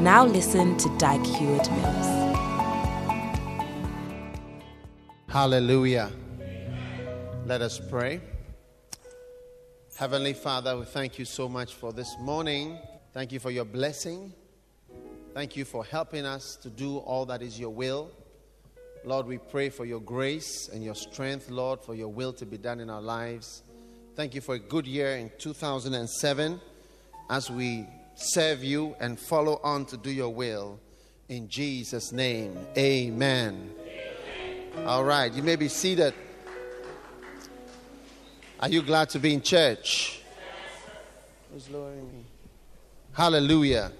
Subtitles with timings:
[0.00, 2.06] Now listen to Dag Heward Mills.
[5.28, 6.10] Hallelujah.
[7.44, 8.22] Let us pray.
[9.98, 12.78] Heavenly Father, we thank you so much for this morning.
[13.12, 14.32] Thank you for your blessing.
[15.34, 18.10] Thank you for helping us to do all that is your will.
[19.04, 22.56] Lord, we pray for your grace and your strength, Lord, for your will to be
[22.56, 23.64] done in our lives.
[24.16, 26.58] Thank you for a good year in 2007
[27.28, 27.86] as we
[28.20, 30.78] serve you and follow on to do your will.
[31.28, 33.70] In Jesus' name, amen.
[33.80, 34.86] amen.
[34.86, 36.12] All right, you may be seated.
[38.60, 40.20] Are you glad to be in church?
[41.52, 42.24] Who's lowering me?
[43.12, 43.90] Hallelujah.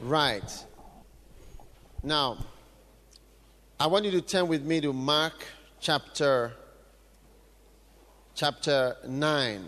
[0.00, 0.66] Right.
[2.02, 2.38] Now,
[3.78, 5.44] I want you to turn with me to Mark
[5.78, 6.52] chapter
[8.34, 9.66] chapter 9.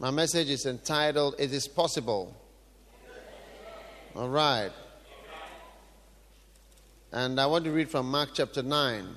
[0.00, 2.34] My message is entitled It is Possible.
[4.16, 4.70] All right.
[7.12, 9.14] And I want to read from Mark chapter 9.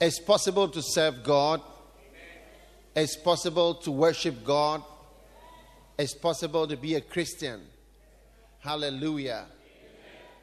[0.00, 1.62] It's possible to serve God.
[2.96, 4.82] It's possible to worship God.
[5.96, 7.60] It's possible to be a Christian.
[8.58, 9.46] Hallelujah.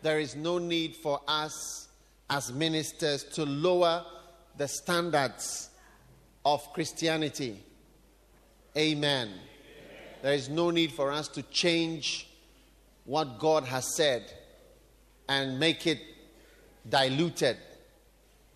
[0.02, 1.89] There is no need for us
[2.30, 4.05] as ministers to lower
[4.55, 5.72] the standards
[6.45, 7.66] of Christianity.
[8.78, 9.31] Amen.
[10.22, 12.30] There is no need for us to change
[13.06, 14.31] what God has said
[15.28, 16.00] and make it
[16.88, 17.57] diluted,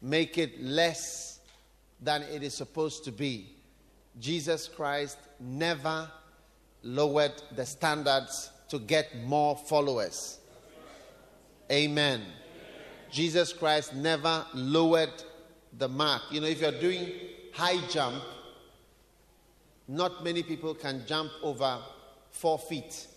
[0.02, 1.40] make it less
[2.00, 3.50] than it is supposed to be.
[4.20, 6.10] Jesus Christ never
[6.84, 10.40] lowered the standards to get more followers.
[11.72, 12.22] Amen.
[13.10, 15.24] Jesus Christ never lowered
[15.78, 16.22] the mark.
[16.32, 17.12] You know, if you're doing
[17.54, 18.24] high jump,
[19.88, 21.80] not many people can jump over
[22.32, 23.08] four feet,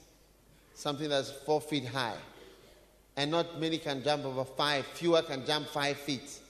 [0.74, 2.16] something that's four feet high.
[3.16, 4.86] And not many can jump over five.
[4.86, 6.40] Fewer can jump five feet.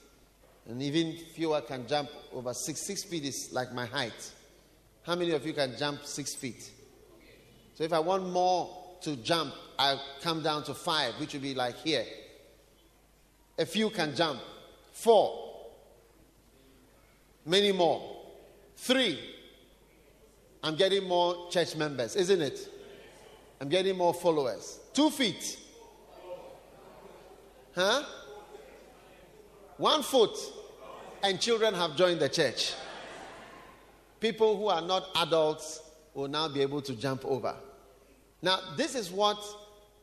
[0.67, 2.87] And even fewer can jump over six.
[2.87, 4.31] Six feet is like my height.
[5.03, 6.71] How many of you can jump six feet?
[7.75, 11.53] So if I want more to jump, I come down to five, which would be
[11.53, 12.05] like here.
[13.59, 14.39] A few can jump.
[14.91, 15.67] Four.
[17.45, 18.23] Many more.
[18.75, 19.34] Three.
[20.65, 22.67] I'm getting more church members, isn't it?
[23.61, 24.79] I'm getting more followers.
[24.95, 25.59] Two feet.
[27.75, 28.01] Huh?
[29.77, 30.35] One foot.
[31.21, 32.73] And children have joined the church.
[34.19, 35.81] People who are not adults
[36.15, 37.53] will now be able to jump over.
[38.41, 39.37] Now, this is what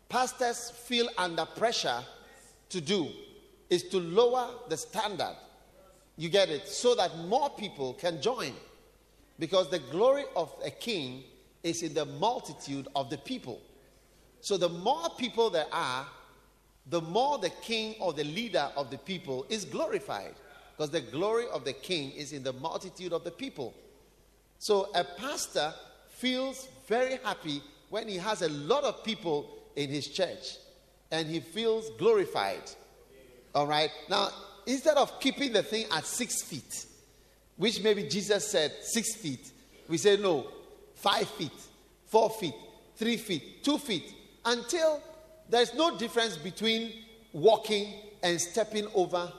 [0.08, 2.04] pastors feel under pressure
[2.68, 3.08] to do
[3.68, 5.34] is to lower the standard.
[6.16, 6.68] You get it?
[6.68, 8.52] So that more people can join.
[9.42, 11.24] Because the glory of a king
[11.64, 13.60] is in the multitude of the people.
[14.40, 16.06] So the more people there are,
[16.86, 20.36] the more the king or the leader of the people is glorified.
[20.76, 23.74] Because the glory of the king is in the multitude of the people.
[24.60, 25.74] So a pastor
[26.10, 30.56] feels very happy when he has a lot of people in his church
[31.10, 32.70] and he feels glorified.
[33.56, 33.90] All right.
[34.08, 34.28] Now,
[34.68, 36.86] instead of keeping the thing at six feet,
[37.56, 39.50] which maybe Jesus said six feet.
[39.88, 40.46] We say no,
[40.94, 41.52] five feet,
[42.06, 42.54] four feet,
[42.96, 44.14] three feet, two feet,
[44.44, 45.02] until
[45.48, 46.92] there's no difference between
[47.32, 49.32] walking and stepping over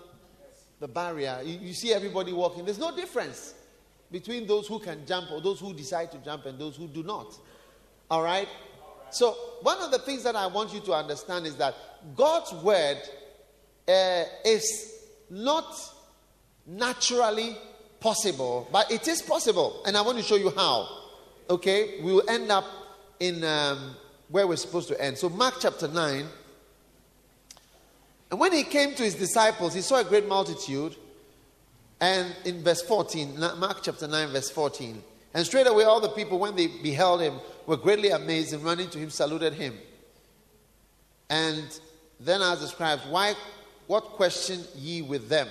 [0.80, 1.40] the barrier.
[1.44, 3.54] You, you, see everybody walking, there's no difference
[4.12, 7.04] between those who can jump or those who decide to jump and those who do
[7.04, 7.34] not.
[8.12, 8.48] All right?
[9.10, 9.32] So,
[9.62, 11.76] one of the things that I want you to understand is that
[12.16, 12.98] God's word
[13.88, 15.74] uh, is not
[16.66, 17.58] naturally
[18.04, 19.82] possible, but it is possible.
[19.86, 20.90] And I want to show you how.
[21.50, 22.66] Okay, we will end up
[23.20, 23.96] in um,
[24.28, 25.18] where we're supposed to end.
[25.18, 26.26] So, Mark chapter 9.
[28.30, 30.98] And when he came to his disciples, he saw a great multitude.
[32.02, 35.02] And in verse 14, Mark chapter 9, verse 14.
[35.34, 37.36] And straight away, all the people, when they beheld him,
[37.66, 39.78] were greatly amazed and running to him, saluted him.
[41.30, 41.80] And
[42.20, 43.34] then asked the scribes, Why,
[43.88, 45.48] what question ye with them?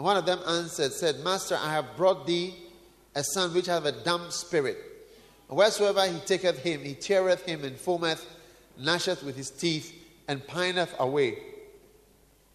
[0.00, 2.54] One of them answered, said, Master, I have brought thee
[3.14, 4.78] a son which hath a dumb spirit.
[5.48, 8.24] And wheresoever he taketh him, he teareth him and foameth,
[8.80, 9.94] gnasheth with his teeth,
[10.26, 11.38] and pineth away.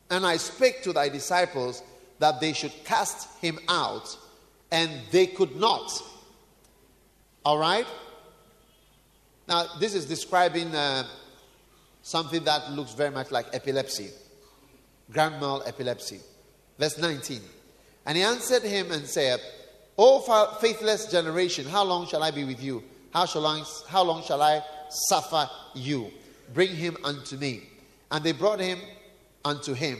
[0.09, 1.83] And I spake to thy disciples
[2.17, 4.17] that they should cast him out,
[4.71, 5.91] and they could not.
[7.43, 7.85] All right?
[9.47, 11.05] Now, this is describing uh,
[12.01, 14.09] something that looks very much like epilepsy,
[15.11, 16.21] grand mal epilepsy.
[16.77, 17.41] Verse 19.
[18.05, 19.39] And he answered him and said,
[19.97, 20.19] O
[20.59, 22.83] faithless generation, how long shall I be with you?
[23.13, 24.61] How, shall I, how long shall I
[25.07, 26.11] suffer you?
[26.53, 27.63] Bring him unto me.
[28.11, 28.79] And they brought him
[29.43, 29.97] unto him.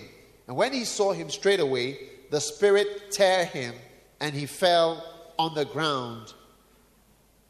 [0.48, 1.98] And when he saw him straightway,
[2.30, 3.74] the spirit tear him,
[4.20, 5.04] and he fell
[5.40, 6.34] on the ground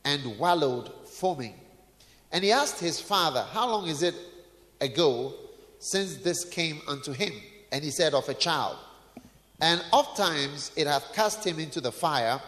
[0.04, 1.56] and wallowed, foaming.
[2.31, 4.16] And he asked his father, How long is it
[4.80, 5.33] ago
[5.80, 7.33] since this came unto him?
[7.72, 8.77] And he said, Of a child.
[9.62, 12.42] And oft times it hath cast him into the fire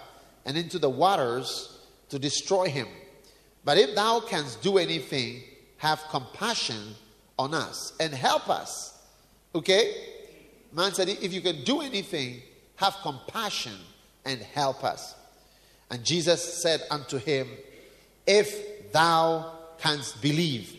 [0.45, 2.87] and into the waters to destroy him.
[3.63, 5.41] But if thou canst do anything,
[5.77, 6.95] have compassion
[7.37, 8.97] on us and help us.
[9.53, 9.93] Okay?
[10.71, 12.41] Man said, If you can do anything,
[12.75, 13.73] have compassion
[14.25, 15.15] and help us.
[15.89, 17.47] And Jesus said unto him,
[18.25, 20.73] If thou canst believe,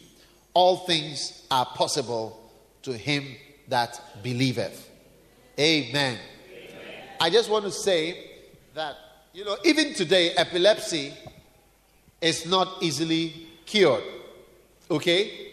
[0.54, 2.52] all things are possible
[2.82, 3.24] to him
[3.68, 4.87] that believeth.
[5.58, 5.92] Amen.
[5.92, 6.18] Amen.
[7.20, 8.30] I just want to say
[8.74, 8.96] that,
[9.32, 11.12] you know, even today, epilepsy
[12.20, 14.04] is not easily cured.
[14.88, 15.48] Okay?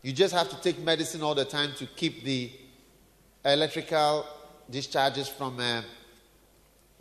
[0.00, 2.50] You just have to take medicine all the time to keep the
[3.44, 4.26] electrical
[4.70, 5.82] discharges from uh,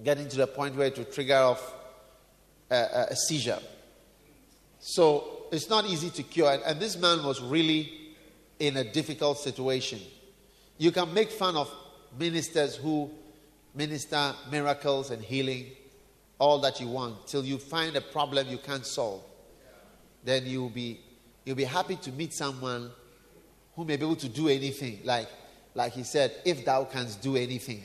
[0.04, 1.74] getting to the point where it will trigger off
[2.70, 3.60] a, a seizure.
[4.82, 6.52] So it's not easy to cure.
[6.52, 7.94] And, and this man was really
[8.60, 10.02] in a difficult situation.
[10.78, 11.72] You can make fun of
[12.18, 13.10] ministers who
[13.74, 15.68] minister miracles and healing,
[16.40, 19.24] all that you want, till you find a problem you can't solve.
[20.24, 21.00] Then you'll be
[21.46, 22.92] you'll be happy to meet someone
[23.76, 25.00] who may be able to do anything.
[25.04, 25.30] Like
[25.74, 27.84] like he said, if thou canst do anything,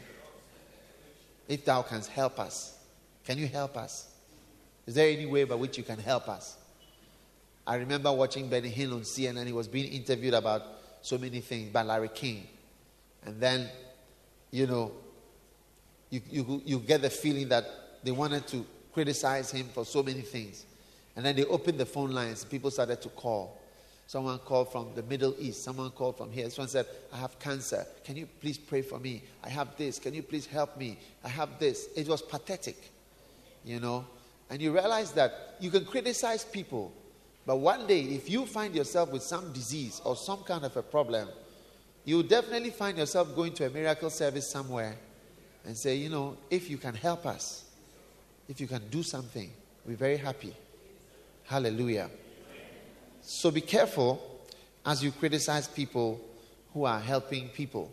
[1.48, 2.78] if thou canst help us,
[3.24, 4.08] can you help us?
[4.86, 6.56] Is there any way by which you can help us?
[7.66, 9.46] I remember watching Benny Hinn on CNN.
[9.46, 10.62] He was being interviewed about
[11.02, 12.46] so many things by Larry King.
[13.24, 13.68] And then,
[14.56, 14.90] you know,
[16.08, 17.66] you, you, you get the feeling that
[18.02, 20.64] they wanted to criticize him for so many things.
[21.14, 22.42] And then they opened the phone lines.
[22.42, 23.60] People started to call.
[24.06, 25.62] Someone called from the Middle East.
[25.62, 26.48] Someone called from here.
[26.48, 27.84] Someone said, I have cancer.
[28.02, 29.24] Can you please pray for me?
[29.44, 29.98] I have this.
[29.98, 30.98] Can you please help me?
[31.22, 31.88] I have this.
[31.94, 32.78] It was pathetic,
[33.62, 34.06] you know.
[34.48, 36.94] And you realize that you can criticize people,
[37.44, 40.82] but one day, if you find yourself with some disease or some kind of a
[40.82, 41.28] problem,
[42.06, 44.94] you definitely find yourself going to a miracle service somewhere
[45.64, 47.64] and say, you know, if you can help us,
[48.48, 49.50] if you can do something,
[49.84, 50.54] we're very happy.
[51.42, 52.08] Hallelujah.
[53.22, 54.40] So be careful
[54.86, 56.20] as you criticize people
[56.72, 57.92] who are helping people.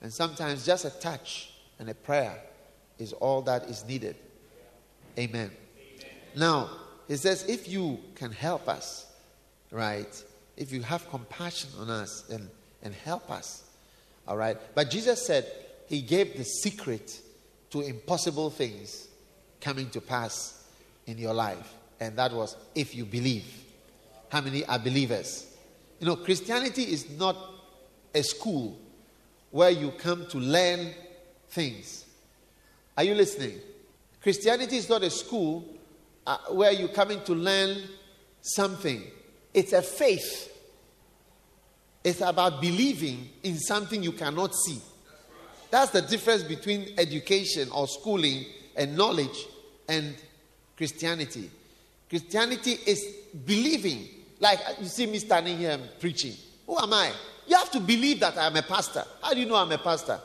[0.00, 2.34] And sometimes just a touch and a prayer
[2.98, 4.16] is all that is needed.
[5.18, 5.50] Amen.
[5.50, 6.10] Amen.
[6.34, 6.70] Now,
[7.08, 9.06] he says, if you can help us,
[9.70, 10.24] right?
[10.56, 12.48] If you have compassion on us and,
[12.84, 13.64] and help us,
[14.28, 14.56] all right?
[14.74, 15.50] But Jesus said
[15.88, 17.20] he gave the secret
[17.70, 19.08] to impossible things
[19.60, 20.64] coming to pass
[21.06, 21.74] in your life.
[21.98, 23.46] And that was if you believe.
[24.28, 25.46] How many are believers?
[26.00, 27.36] You know, Christianity is not
[28.14, 28.78] a school
[29.50, 30.90] where you come to learn
[31.50, 32.04] things.
[32.96, 33.58] Are you listening?
[34.22, 35.64] Christianity is not a school
[36.26, 37.82] uh, where you're coming to learn
[38.40, 39.02] something.
[39.52, 40.50] It's a faith.
[42.04, 44.78] It's about believing in something you cannot see.
[45.70, 48.44] That's the difference between education or schooling
[48.76, 49.46] and knowledge
[49.88, 50.14] and
[50.76, 51.50] Christianity.
[52.08, 53.04] Christianity is
[53.46, 54.06] believing.
[54.38, 56.34] Like uh, you see me standing here and preaching.
[56.66, 57.10] Who am I?
[57.46, 59.04] You have to believe that I'm a pastor.
[59.22, 60.20] How do you know I'm a pastor?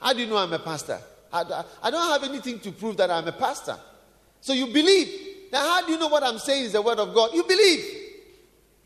[0.00, 0.98] How do you know I'm a pastor?
[1.32, 3.76] I don't have anything to prove that I'm a pastor.
[4.40, 5.28] So you believe.
[5.52, 7.34] Now, how do you know what I'm saying is the word of God?
[7.34, 7.84] You believe.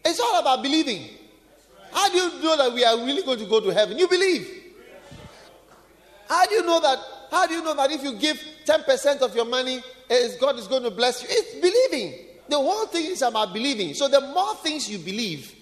[0.05, 1.09] It's all about believing.
[1.95, 3.97] How do you know that we are really going to go to heaven?
[3.97, 4.63] You believe.
[6.29, 6.99] How do you know that?
[7.31, 9.79] How do you know that if you give 10% of your money,
[10.11, 11.29] eh, is God is going to bless you?
[11.31, 12.19] It's believing.
[12.49, 13.95] The whole thing is about believing.
[13.95, 15.55] So the more things you believe,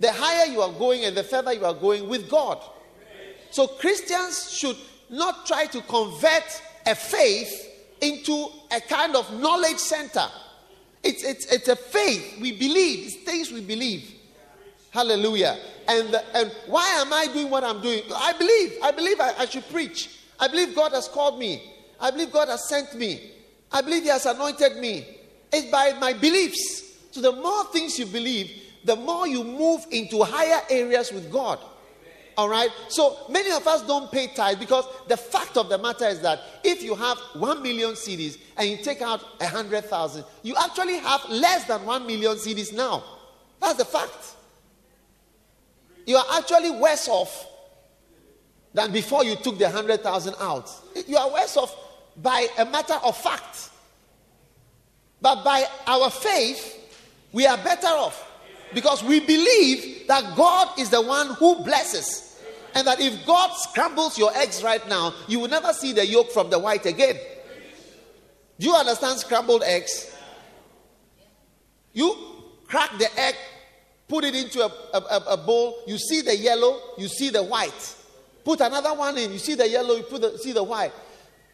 [0.00, 2.60] the higher you are going and the further you are going with God.
[3.50, 4.76] So Christians should
[5.10, 10.26] not try to convert a faith into a kind of knowledge center.
[11.04, 12.38] It's, it's, it's a faith.
[12.40, 13.06] We believe.
[13.06, 14.12] It's things we believe.
[14.92, 15.58] Hallelujah.
[15.88, 18.02] And, and why am I doing what I'm doing?
[18.14, 18.74] I believe.
[18.82, 20.20] I believe I, I should preach.
[20.38, 21.72] I believe God has called me.
[21.98, 23.30] I believe God has sent me.
[23.72, 25.06] I believe He has anointed me.
[25.50, 26.98] It's by my beliefs.
[27.10, 28.50] So the more things you believe,
[28.84, 31.58] the more you move into higher areas with God.
[32.36, 32.70] All right.
[32.88, 36.40] So many of us don't pay tithe because the fact of the matter is that
[36.64, 40.98] if you have one million cedis and you take out a hundred thousand, you actually
[40.98, 43.02] have less than one million cedis now.
[43.58, 44.36] That's the fact.
[46.06, 47.46] You are actually worse off
[48.74, 50.70] than before you took the hundred thousand out.
[51.06, 51.74] You are worse off
[52.16, 53.70] by a matter of fact.
[55.20, 56.78] But by our faith,
[57.32, 58.28] we are better off
[58.74, 62.28] because we believe that God is the one who blesses.
[62.74, 66.30] And that if God scrambles your eggs right now, you will never see the yolk
[66.30, 67.16] from the white again.
[68.58, 70.14] Do you understand scrambled eggs?
[71.92, 72.16] You
[72.66, 73.34] crack the egg,
[74.12, 77.96] put it into a, a, a, bowl, you see the yellow, you see the white.
[78.44, 80.92] Put another one in, you see the yellow, you put the, see the white.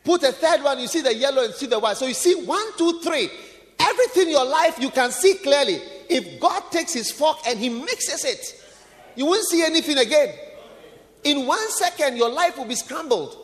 [0.02, 1.96] Put a third one, you see the yellow and see the white.
[1.98, 3.30] So you see one, two, three.
[3.78, 5.80] Everything in your life you can see clearly.
[6.10, 8.60] If God takes his fork and he mixes it,
[9.14, 10.34] you won't see anything again.
[11.22, 13.36] In one second, your life will be scrambled.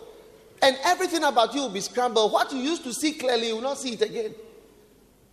[0.61, 2.33] And everything about you will be scrambled.
[2.33, 4.35] What you used to see clearly, you will not see it again.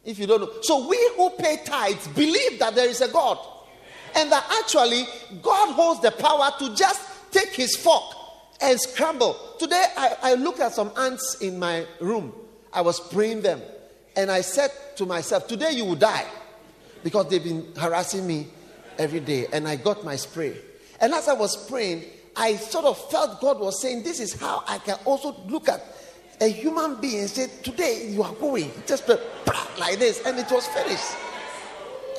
[0.06, 0.52] If you don't know.
[0.62, 3.40] So we who pay tithes believe that there is a God.
[4.16, 5.06] And that actually
[5.42, 8.16] God holds the power to just take his fork
[8.62, 9.38] and scramble.
[9.60, 12.34] Today I, I looked at some ants in my room.
[12.74, 13.62] I was praying them.
[14.16, 16.26] And I said to myself, Today you will die
[17.04, 18.48] because they've been harassing me
[18.98, 19.48] every day.
[19.52, 20.58] And I got my spray.
[21.00, 22.04] And as I was praying,
[22.36, 25.82] I sort of felt God was saying, This is how I can also look at
[26.40, 28.72] a human being and say, Today you are going.
[28.86, 29.08] Just
[29.80, 30.26] like this.
[30.26, 31.16] And it was finished.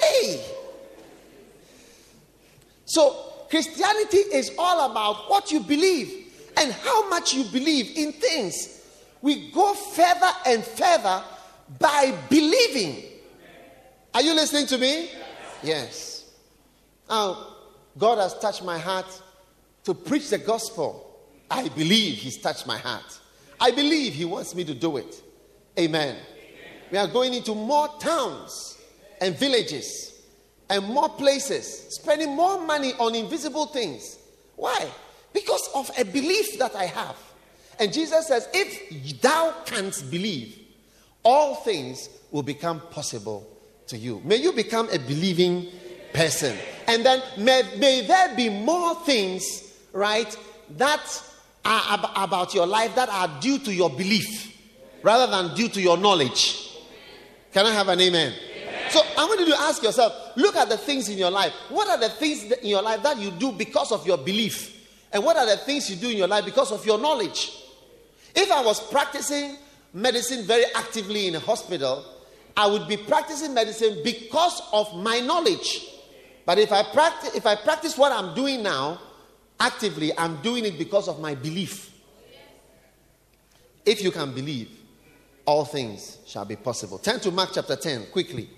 [0.01, 0.52] Hey.
[2.93, 8.83] So Christianity is all about what you believe and how much you believe in things.
[9.23, 11.25] We go further and further
[11.79, 13.03] by believing.
[14.13, 15.09] Are you listening to me?
[15.63, 16.31] Yes.
[17.09, 17.55] Now,
[17.97, 19.23] God has touched my heart
[19.85, 21.19] to preach the gospel.
[21.51, 23.19] I believe He's touched my heart.
[23.59, 25.23] I believe He wants me to do it.
[25.79, 26.15] Amen.
[26.15, 26.19] Amen.
[26.91, 28.77] We are going into more towns
[29.19, 30.12] and villages
[30.73, 34.19] and more places, spending more money on invisible things.
[34.57, 34.89] Why?
[35.35, 37.17] Because of a belief that I have.
[37.79, 40.59] And Jesus says, If thou canst believe,
[41.23, 43.47] all things will become possible
[43.89, 44.23] to you.
[44.25, 45.69] May you become a believing
[46.15, 46.57] person.
[46.89, 50.35] And then may, may there be more things, right,
[50.79, 51.23] that
[51.67, 54.57] are ab- about your life that are due to your belief
[55.03, 56.71] rather than due to your knowledge.
[57.53, 58.33] Can I have an amen?
[58.33, 58.52] amen?
[58.93, 61.55] So I want you to ask yourself look at the things in your life.
[61.71, 64.87] What are the things in your life that you do because of your belief?
[65.11, 67.59] And what are the things you do in your life because of your knowledge?
[68.35, 69.57] If I was practicing
[69.95, 72.05] medicine very actively in a hospital,
[72.55, 75.87] I would be practicing medicine because of my knowledge.
[76.45, 79.01] But if I practice, if I practice what I'm doing now
[79.59, 81.99] actively, I'm doing it because of my belief.
[83.87, 84.69] If you can believe,
[85.47, 86.99] all things shall be possible.
[86.99, 88.51] Turn to Mark chapter 10 quickly.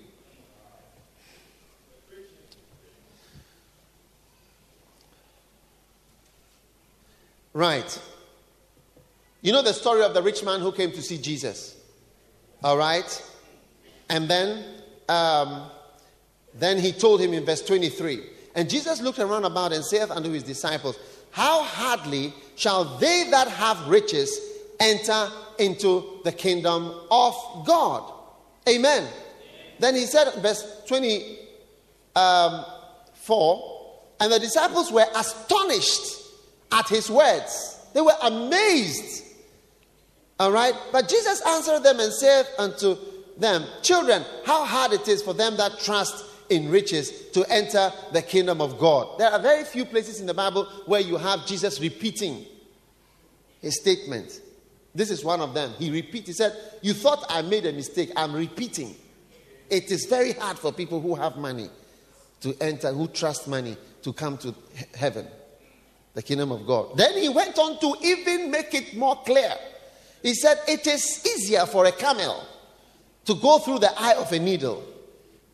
[7.55, 8.01] Right.
[9.41, 11.73] You know the story of the rich man who came to see Jesus.
[12.61, 13.31] All right?
[14.09, 14.65] And then,
[15.07, 15.71] um,
[16.53, 18.23] then he told him in verse 23
[18.55, 20.99] And Jesus looked around about and saith unto his disciples,
[21.31, 24.37] How hardly shall they that have riches
[24.81, 28.11] enter into the kingdom of God?
[28.67, 29.03] Amen.
[29.03, 29.13] Amen.
[29.79, 31.37] Then he said, verse 24,
[32.17, 32.65] um,
[34.19, 36.24] and the disciples were astonished
[36.75, 37.79] at his words.
[37.93, 39.25] They were amazed
[40.39, 40.73] all right?
[40.91, 42.97] But Jesus answered them and said unto
[43.37, 48.21] them, Children, how hard it is for them that trust in riches to enter the
[48.21, 49.17] kingdom of God.
[49.17, 52.45] There are very few places in the Bible where you have Jesus repeating
[53.61, 54.41] his statement.
[54.93, 55.71] This is one of them.
[55.79, 58.11] He repeats, he said, You thought I made a mistake.
[58.15, 58.95] I'm repeating.
[59.69, 61.69] It is very hard for people who have money
[62.41, 64.53] to enter, who trust money, to come to
[64.93, 65.27] heaven,
[66.15, 66.97] the kingdom of God.
[66.97, 69.53] Then he went on to even make it more clear.
[70.23, 72.43] He said, It is easier for a camel
[73.25, 74.83] to go through the eye of a needle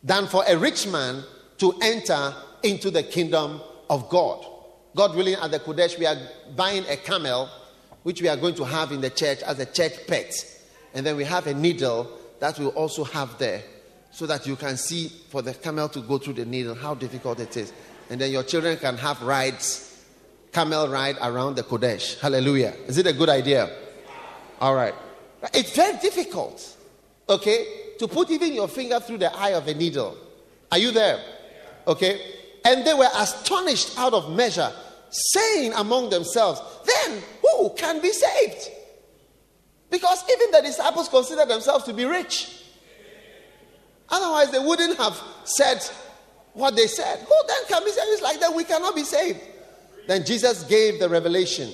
[0.04, 1.24] than for a rich man
[1.58, 4.46] to enter into the kingdom of God.
[4.96, 6.18] God willing, at the Qodesh, we are
[6.56, 7.50] buying a camel,
[8.04, 10.34] which we are going to have in the church as a church pet.
[10.94, 13.62] And then we have a needle that we'll also have there
[14.12, 17.40] so that you can see for the camel to go through the needle how difficult
[17.40, 17.72] it is.
[18.10, 19.91] And then your children can have rides,
[20.52, 22.20] camel ride around the Qodesh.
[22.20, 22.74] Hallelujah.
[22.88, 23.70] Is it a good idea?
[24.60, 24.94] All right.
[25.54, 26.78] It's very difficult,
[27.28, 27.66] okay,
[27.98, 30.16] to put even your finger through the eye of a needle.
[30.72, 31.20] Are you there?
[31.88, 32.22] Okay?
[32.64, 34.72] And they were astonished out of measure,
[35.10, 38.70] saying among themselves, Then who can be saved?
[39.90, 42.64] Because even the disciples considered themselves to be rich.
[44.10, 45.80] Otherwise, they wouldn't have said
[46.54, 47.20] what they said.
[47.20, 48.08] Who then can be saved?
[48.10, 49.40] It's like that we cannot be saved.
[50.12, 51.72] Then Jesus gave the revelation.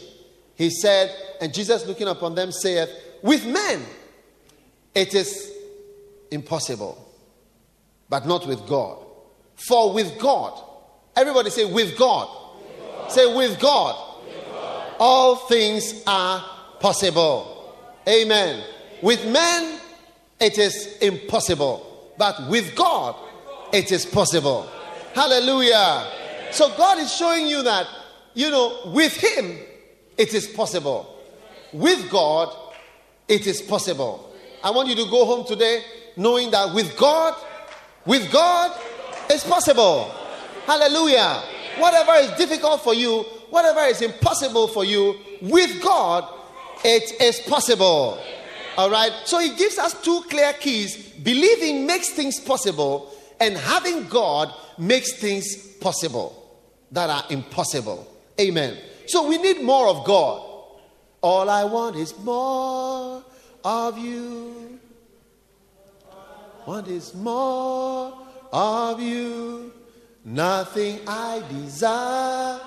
[0.53, 1.10] He said,
[1.41, 2.88] and Jesus looking upon them saith,
[3.24, 3.84] With men
[4.94, 5.51] it is
[6.29, 7.03] impossible,
[8.08, 9.03] but not with God.
[9.56, 10.63] For with God,
[11.15, 12.29] everybody say, With God.
[12.62, 13.12] With God.
[13.12, 14.20] Say, with God.
[14.24, 14.94] with God.
[15.00, 16.46] All things are
[16.79, 17.74] possible.
[18.08, 18.63] Amen.
[19.01, 19.79] With men
[20.39, 23.15] it is impossible, but with God
[23.74, 24.70] it is possible.
[25.15, 26.08] Hallelujah.
[26.51, 27.88] So God is showing you that,
[28.38, 29.58] you know, with Him
[30.17, 31.15] it is possible.
[31.74, 32.56] With God,
[33.27, 34.34] it is possible.
[34.63, 35.84] I want you to go home today
[36.15, 37.36] knowing that with God,
[38.06, 38.79] with God,
[39.29, 40.12] it's possible.
[40.65, 41.44] Hallelujah.
[41.77, 46.27] Whatever is difficult for you, whatever is impossible for you, with God,
[46.84, 48.20] it is possible.
[48.77, 49.12] All right.
[49.25, 50.96] So he gives us two clear keys.
[51.24, 58.08] Believing makes things possible, and having God makes things possible that are impossible.
[58.39, 58.77] Amen.
[59.08, 60.44] So we need more of God.
[61.22, 63.24] All I want is more
[63.63, 64.79] of you.
[66.65, 68.13] Want is more
[68.51, 69.74] of you.
[70.24, 72.60] Nothing I desire,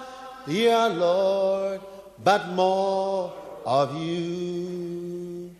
[0.47, 1.81] dear Lord,
[2.25, 3.33] but more
[3.67, 5.50] of you.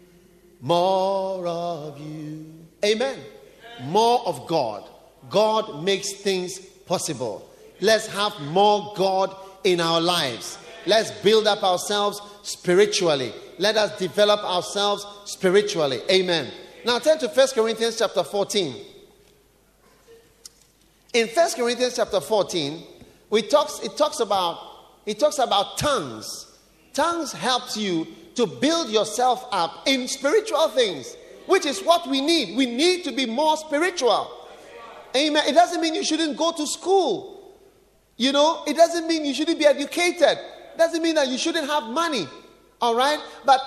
[0.61, 2.47] More of you.
[2.85, 3.19] Amen.
[3.83, 4.89] More of God.
[5.29, 7.49] God makes things possible.
[7.81, 10.59] Let's have more God in our lives.
[10.87, 13.33] Let's build up ourselves spiritually.
[13.59, 16.01] Let us develop ourselves spiritually.
[16.11, 16.51] Amen.
[16.85, 18.75] Now turn to 1 Corinthians chapter 14.
[21.13, 22.83] In 1 Corinthians chapter 14,
[23.29, 24.71] we talks, it talks about
[25.07, 26.47] it talks about tongues.
[26.93, 32.57] Tongues helps you to build yourself up in spiritual things, which is what we need.
[32.57, 34.31] We need to be more spiritual.
[35.17, 35.43] Amen.
[35.47, 37.40] It doesn't mean you shouldn't go to school.
[38.21, 40.37] You know, it doesn't mean you shouldn't be educated.
[40.77, 42.29] Doesn't mean that you shouldn't have money.
[42.79, 43.19] All right?
[43.47, 43.61] But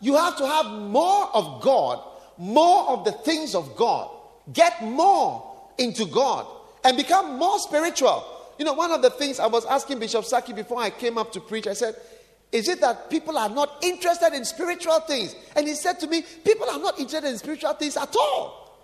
[0.00, 2.02] you have to have more of God,
[2.38, 4.10] more of the things of God.
[4.50, 6.46] Get more into God
[6.84, 8.24] and become more spiritual.
[8.58, 11.30] You know, one of the things I was asking Bishop Saki before I came up
[11.32, 11.94] to preach, I said,
[12.50, 15.36] Is it that people are not interested in spiritual things?
[15.54, 18.80] And he said to me, People are not interested in spiritual things at all.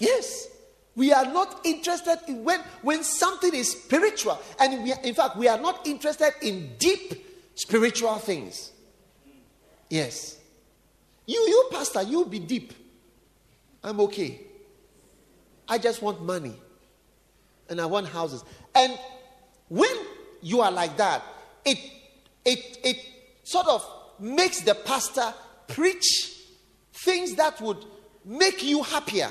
[0.00, 0.48] Yes.
[0.96, 4.40] We are not interested in when, when something is spiritual.
[4.60, 8.70] And we, in fact, we are not interested in deep spiritual things.
[9.90, 10.38] Yes.
[11.26, 12.72] You, you, pastor, you be deep.
[13.82, 14.40] I'm okay.
[15.68, 16.54] I just want money.
[17.68, 18.44] And I want houses.
[18.74, 18.96] And
[19.68, 19.96] when
[20.42, 21.22] you are like that,
[21.64, 21.78] it
[22.44, 22.96] it it
[23.42, 23.84] sort of
[24.20, 25.32] makes the pastor
[25.66, 26.36] preach
[26.92, 27.84] things that would
[28.24, 29.30] make you happier.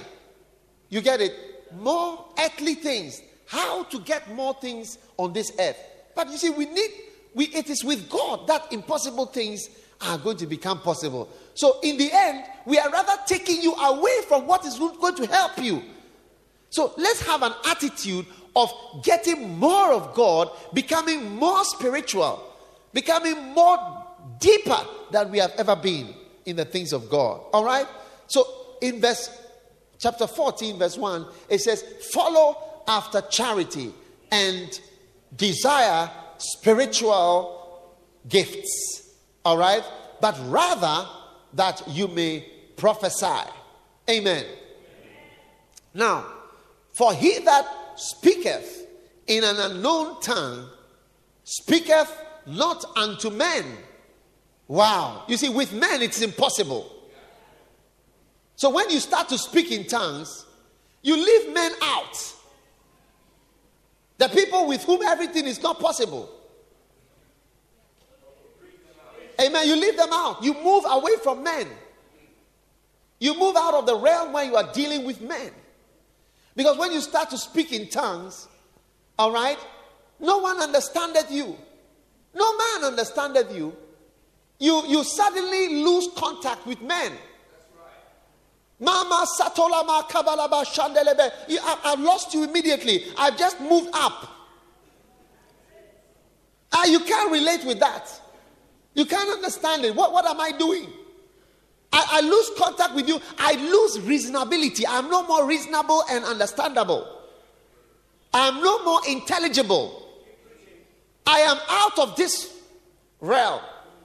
[0.90, 1.34] You get it?
[1.80, 5.78] More earthly things, how to get more things on this earth.
[6.16, 6.92] But you see, we need,
[7.34, 9.70] we, it is with God that impossible things
[10.02, 11.30] are going to become possible.
[11.54, 15.28] So, in the end, we are rather taking you away from what is going to
[15.28, 15.82] help you.
[16.70, 18.72] So, let's have an attitude of
[19.04, 22.44] getting more of God, becoming more spiritual,
[22.92, 24.06] becoming more
[24.40, 24.80] deeper
[25.12, 26.14] than we have ever been
[26.46, 27.42] in the things of God.
[27.54, 27.88] All right?
[28.28, 28.46] So,
[28.82, 29.30] in verse
[30.04, 33.94] chapter 14, verse 1, it says, Follow after charity
[34.32, 34.80] and
[35.36, 37.90] desire spiritual
[38.28, 39.16] gifts.
[39.46, 39.84] All right?
[40.20, 41.08] But rather
[41.54, 43.50] that you may prophesy.
[44.10, 44.46] Amen.
[45.94, 46.26] Now,
[46.92, 48.88] for he that speaketh
[49.28, 50.68] in an unknown tongue
[51.46, 52.12] speaketh
[52.46, 53.64] not unto men.
[54.68, 55.24] Wow.
[55.28, 56.90] You see, with men it's impossible.
[58.64, 60.46] So when you start to speak in tongues,
[61.02, 62.34] you leave men out.
[64.20, 66.30] The people with whom everything is not possible.
[69.42, 69.68] Amen.
[69.68, 70.42] You leave them out.
[70.42, 71.68] You move away from men.
[73.20, 75.52] You move out of the realm where you are dealing with men.
[76.56, 78.48] Because when you start to speak in tongues,
[79.20, 79.60] all right,
[80.22, 81.58] no one understandeth you.
[82.34, 83.76] No man understandeth you.
[84.58, 87.12] You, you suddenly lose contact with men.
[88.84, 91.32] Mama Satolama Kabalaba Shandelebe.
[91.86, 93.06] I've lost you immediately.
[93.18, 94.30] I've just moved up.
[96.74, 98.10] Ah, you can't relate with that.
[98.94, 99.96] You can't understand it.
[99.96, 100.90] What, what am I doing?
[101.94, 103.22] I, I lose contact with you.
[103.38, 104.84] I lose reasonability.
[104.88, 107.08] I'm no more reasonable and understandable.
[108.34, 110.04] I'm no more intelligible.
[111.26, 112.54] I am out of this
[113.22, 113.62] realm.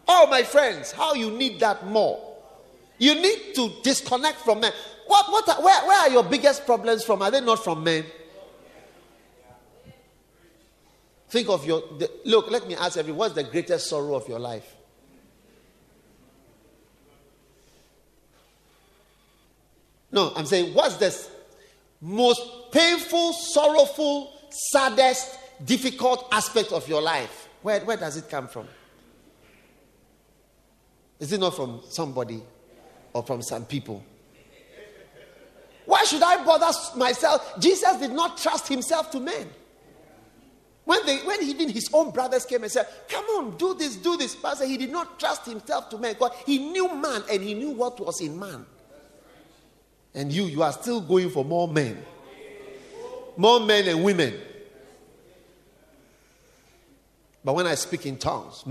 [0.06, 2.27] Oh, my friends, how you need that more.
[2.98, 4.72] You need to disconnect from men.
[5.06, 7.22] What, what where, where are your biggest problems from?
[7.22, 8.04] Are they not from men?
[11.28, 11.82] Think of your.
[11.98, 14.74] The, look, let me ask everyone what's the greatest sorrow of your life?
[20.10, 21.14] No, I'm saying, what's the
[22.00, 27.48] most painful, sorrowful, saddest, difficult aspect of your life?
[27.62, 28.66] Where, where does it come from?
[31.20, 32.42] Is it not from somebody
[33.18, 34.02] or from some people?
[35.84, 37.58] Why should I bother myself?
[37.58, 39.48] Jesus did not trust himself to men.
[40.84, 44.16] When, they, when even his own brothers came and said, Come on, do this, do
[44.16, 44.36] this.
[44.36, 47.70] Pastor, he did not trust himself to men because he knew man and he knew
[47.70, 48.64] what was in man.
[50.14, 52.02] And you, you are still going for more men.
[53.36, 54.34] More men and women.
[57.44, 58.64] But when I speak in tongues,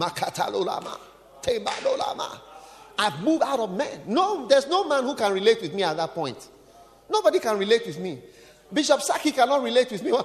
[2.97, 4.01] I've moved out of men.
[4.07, 6.49] No, there's no man who can relate with me at that point.
[7.09, 8.19] Nobody can relate with me.
[8.73, 10.11] Bishop Saki cannot relate with me.
[10.11, 10.23] No,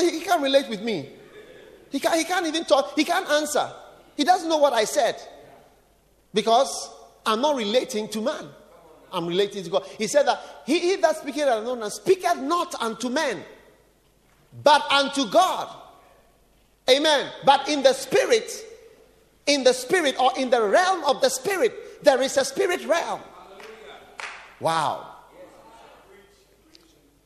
[0.00, 1.10] he, he can't relate with me.
[1.90, 2.94] He, can, he can't even talk.
[2.96, 3.70] He can't answer.
[4.16, 5.16] He doesn't know what I said.
[6.34, 6.90] Because
[7.24, 8.48] I'm not relating to man.
[9.12, 9.86] I'm relating to God.
[9.96, 13.42] He said that he, he that speaketh unknown speaketh not unto men,
[14.62, 15.74] but unto God.
[16.90, 17.30] Amen.
[17.44, 18.50] But in the spirit,
[19.48, 23.20] in the spirit or in the realm of the spirit, there is a spirit realm.
[24.60, 25.16] Wow.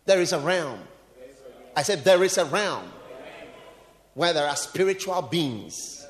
[0.06, 0.80] There is a realm.
[1.76, 2.90] I said there is a realm
[4.14, 6.02] where there are spiritual beings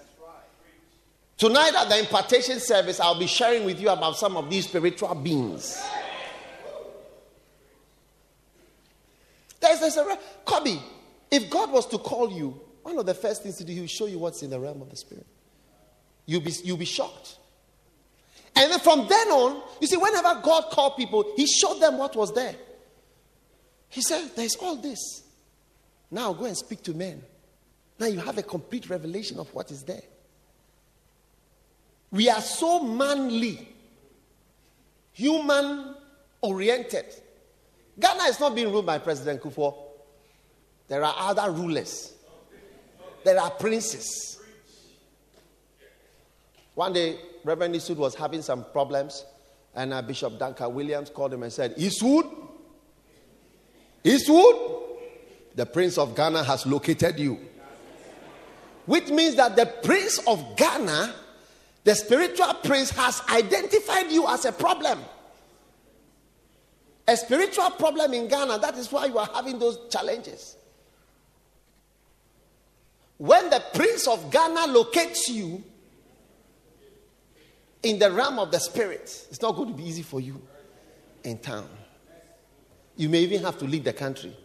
[1.42, 5.12] Tonight at the impartation service, I'll be sharing with you about some of these spiritual
[5.16, 5.76] beings.
[9.58, 10.78] There's, there's a Kobe.
[11.32, 13.88] If God was to call you, one of the first things to do, He will
[13.88, 15.26] show you what's in the realm of the spirit.
[16.26, 17.36] You'll be, you'll be shocked.
[18.54, 22.14] And then from then on, you see, whenever God called people, He showed them what
[22.14, 22.54] was there.
[23.88, 25.22] He said, There's all this.
[26.10, 27.22] Now go and speak to men.
[27.98, 30.02] Now you have a complete revelation of what is there.
[32.10, 33.68] We are so manly,
[35.12, 35.94] human
[36.42, 37.06] oriented.
[37.98, 39.74] Ghana is not being ruled by President Kufuor.
[40.88, 42.12] There are other rulers,
[43.24, 44.31] there are princes.
[46.74, 49.24] One day, Reverend Eastwood was having some problems,
[49.74, 52.26] and uh, Bishop Duncan Williams called him and said, Eastwood,
[54.04, 54.56] Eastwood,
[55.54, 57.38] the Prince of Ghana has located you.
[58.86, 61.14] Which means that the Prince of Ghana
[61.84, 65.00] the spiritual prince has identified you as a problem.
[67.08, 70.56] A spiritual problem in Ghana, that is why you are having those challenges.
[73.18, 75.62] When the prince of Ghana locates you
[77.82, 80.40] in the realm of the spirit, it's not going to be easy for you
[81.24, 81.68] in town.
[82.96, 84.36] You may even have to leave the country.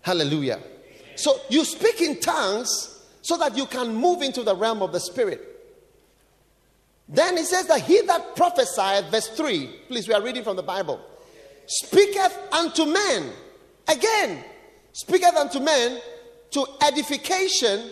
[0.00, 0.60] Hallelujah.
[1.16, 5.00] So you speak in tongues so that you can move into the realm of the
[5.00, 5.50] spirit.
[7.08, 10.62] Then it says that he that prophesieth, verse 3, please, we are reading from the
[10.62, 11.00] Bible,
[11.66, 13.30] speaketh unto men.
[13.86, 14.42] Again,
[14.92, 16.00] speaketh unto men
[16.52, 17.90] to edification,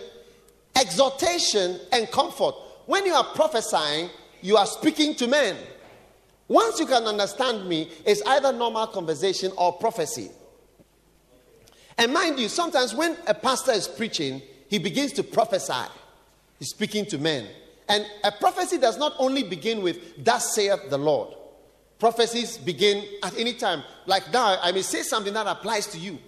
[0.75, 2.55] exhortation, and comfort.
[2.85, 4.09] When you are prophesying,
[4.43, 5.55] you are speaking to men.
[6.47, 10.29] Once you can understand me, it's either normal conversation or prophecy.
[11.97, 15.89] And mind you, sometimes when a pastor is preaching, he begins to prophesy.
[16.59, 17.47] He's speaking to men.
[17.87, 21.33] And a prophecy does not only begin with, Thus saith the Lord.
[21.97, 23.83] Prophecies begin at any time.
[24.05, 26.19] Like now, I may say something that applies to you.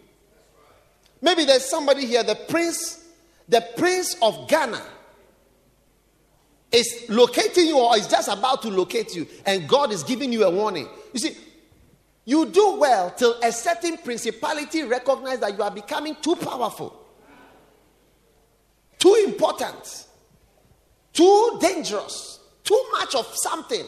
[1.22, 3.06] Maybe there's somebody here, the prince,
[3.50, 4.82] the prince of Ghana
[6.76, 10.44] is locating you or is just about to locate you, and God is giving you
[10.44, 10.88] a warning.
[11.14, 11.38] You see,
[12.26, 17.00] you do well till a certain principality recognize that you are becoming too powerful,
[19.00, 20.06] too important
[21.16, 23.86] too dangerous, too much of something.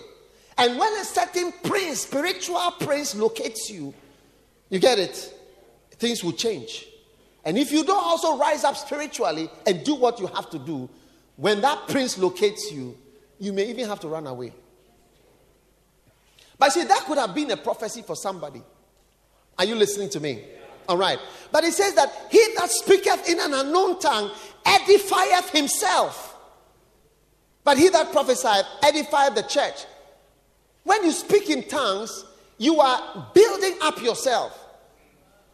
[0.57, 3.93] And when a certain prince, spiritual prince, locates you,
[4.69, 5.15] you get it,
[5.91, 6.87] things will change.
[7.43, 10.89] And if you don't also rise up spiritually and do what you have to do,
[11.37, 12.97] when that prince locates you,
[13.39, 14.51] you may even have to run away.
[16.59, 18.61] But see, that could have been a prophecy for somebody.
[19.57, 20.43] Are you listening to me?
[20.89, 21.19] All right.
[21.51, 24.31] But it says that he that speaketh in an unknown tongue
[24.65, 26.35] edifieth himself.
[27.63, 29.85] But he that prophesieth edifieth the church.
[30.83, 32.25] When you speak in tongues,
[32.57, 34.57] you are building up yourself.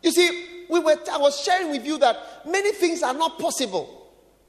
[0.01, 4.02] You see, we were, I was sharing with you that many things are not possible.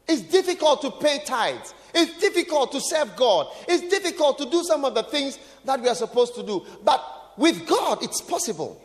[0.06, 1.74] It's difficult to pay tithes.
[1.94, 3.48] It's difficult to serve God.
[3.68, 6.64] It's difficult to do some of the things that we are supposed to do.
[6.84, 7.02] But
[7.36, 8.80] with God, it's possible.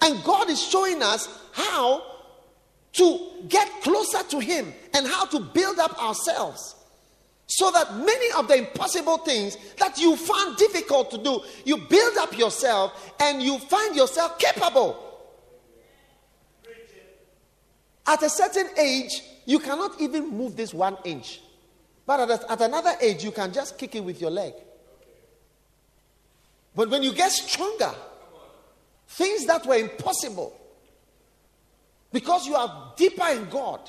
[0.00, 2.02] And God is showing us how
[2.94, 6.74] to get closer to Him and how to build up ourselves.
[7.46, 12.16] So that many of the impossible things that you find difficult to do, you build
[12.18, 15.11] up yourself and you find yourself capable.
[18.06, 21.40] At a certain age, you cannot even move this one inch.
[22.06, 24.54] But at, at another age, you can just kick it with your leg.
[26.74, 27.94] But when you get stronger,
[29.08, 30.58] things that were impossible,
[32.12, 33.80] because you are deeper in God,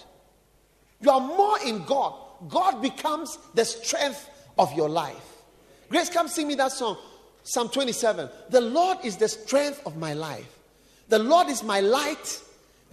[1.02, 2.14] you are more in God,
[2.50, 5.42] God becomes the strength of your life.
[5.90, 6.98] Grace, come sing me that song,
[7.44, 8.30] Psalm 27.
[8.50, 10.58] The Lord is the strength of my life.
[11.10, 12.42] The Lord is my light.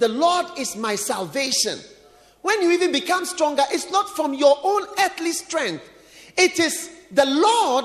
[0.00, 1.78] The Lord is my salvation.
[2.40, 5.86] When you even become stronger, it's not from your own earthly strength,
[6.38, 7.84] it is the Lord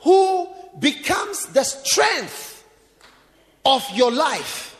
[0.00, 0.48] who
[0.78, 2.64] becomes the strength
[3.64, 4.75] of your life.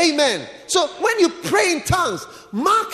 [0.00, 0.48] Amen.
[0.66, 2.84] So when you pray in tongues, you are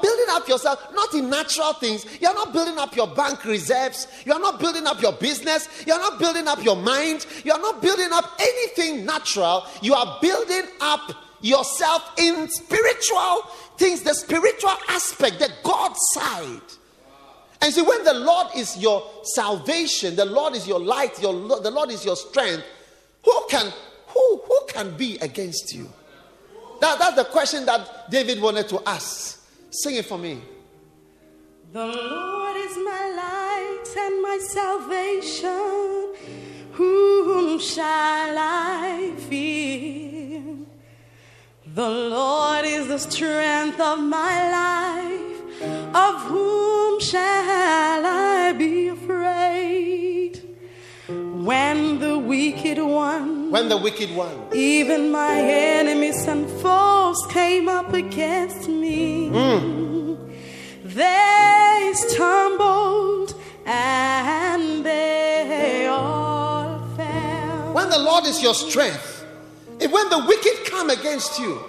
[0.00, 2.06] building up yourself, not in natural things.
[2.20, 4.08] You are not building up your bank reserves.
[4.24, 5.68] You are not building up your business.
[5.86, 7.26] You are not building up your mind.
[7.44, 9.66] You are not building up anything natural.
[9.80, 13.42] You are building up yourself in spiritual
[13.76, 16.60] things, the spiritual aspect, the God side.
[17.60, 21.70] And see, when the Lord is your salvation, the Lord is your light, your, the
[21.70, 22.64] Lord is your strength,
[23.24, 23.72] who can
[24.12, 25.88] who, who can be against you?
[26.80, 29.40] That, that's the question that David wanted to ask.
[29.70, 30.40] Sing it for me.
[31.72, 36.14] The Lord is my light and my salvation.
[36.72, 40.42] Whom shall I fear?
[41.66, 45.94] The Lord is the strength of my life.
[45.94, 48.81] Of whom shall I be?
[51.44, 57.92] When the wicked one, when the wicked one, even my enemies and foes came up
[57.92, 60.32] against me, mm.
[60.84, 63.34] they stumbled
[63.66, 67.72] and they all fell.
[67.72, 69.26] When the Lord is your strength,
[69.80, 71.60] if when the wicked come against you,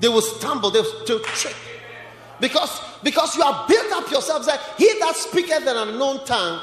[0.00, 1.54] they will stumble, they will trip.
[2.40, 6.62] Because, because you have built up yourself, that he that speaketh in an unknown tongue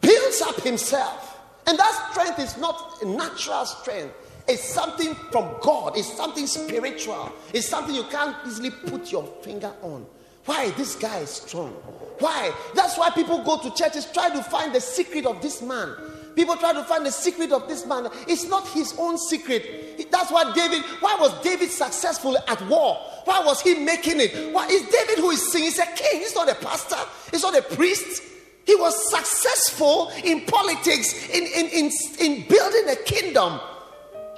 [0.00, 1.31] builds up himself.
[1.66, 4.14] And that strength is not a natural strength.
[4.48, 5.96] It's something from God.
[5.96, 7.32] It's something spiritual.
[7.52, 10.04] It's something you can't easily put your finger on.
[10.44, 10.70] Why?
[10.70, 11.70] This guy is strong.
[12.18, 12.52] Why?
[12.74, 15.94] That's why people go to churches, try to find the secret of this man.
[16.34, 18.08] People try to find the secret of this man.
[18.26, 20.10] It's not his own secret.
[20.10, 22.96] That's why David, why was David successful at war?
[23.24, 24.52] Why was he making it?
[24.52, 25.68] Why is David who is singing?
[25.68, 26.20] He's a king.
[26.20, 26.96] He's not a pastor.
[27.30, 28.22] He's not a priest.
[28.66, 33.60] He was successful in politics, in, in, in, in building a kingdom.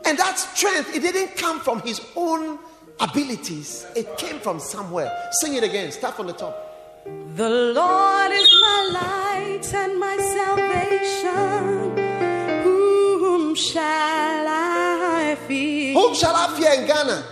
[0.04, 2.58] And that strength, it didn't come from his own
[3.00, 5.10] abilities, it came from somewhere.
[5.40, 7.04] Sing it again, start from the top.
[7.36, 11.98] The Lord is my light and my salvation.
[12.64, 15.92] Whom shall I fear?
[15.94, 17.24] Whom shall I fear in Ghana?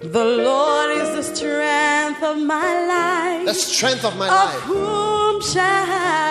[0.00, 3.46] The Lord is the strength of my life.
[3.46, 4.60] The strength of my of life.
[4.62, 6.21] Whom shall I be afraid?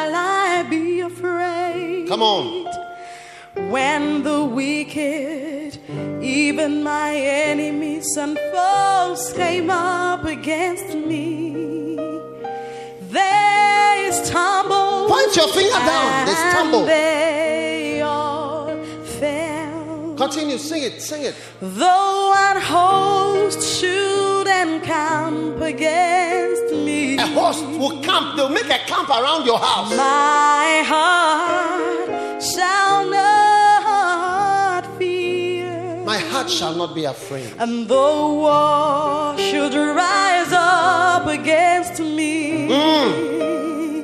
[2.11, 2.65] Come on.
[3.71, 5.79] When the wicked,
[6.21, 11.95] even my enemies and foes came up against me,
[12.99, 15.09] they stumbled.
[15.09, 16.25] Point your finger down.
[16.25, 16.87] They stumbled.
[16.89, 18.75] They all
[19.21, 20.15] fell.
[20.17, 21.35] Continue, sing it, sing it.
[21.61, 29.07] Though an host should encamp against me, A host will camp, they'll make a camp
[29.07, 29.95] around your house.
[29.95, 31.80] my heart
[32.41, 36.01] shall not fear.
[36.05, 37.53] My heart shall not be afraid.
[37.59, 44.03] And though war should rise up against me, mm.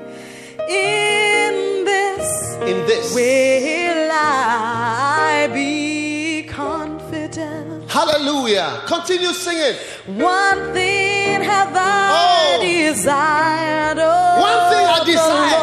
[0.69, 1.54] in
[1.86, 3.13] this In this.
[3.15, 7.89] will I be confident.
[7.89, 8.82] Hallelujah.
[8.86, 9.76] Continue singing.
[10.06, 12.62] One thing have I Oh.
[12.62, 13.97] desired.
[14.00, 15.60] of One thing I desire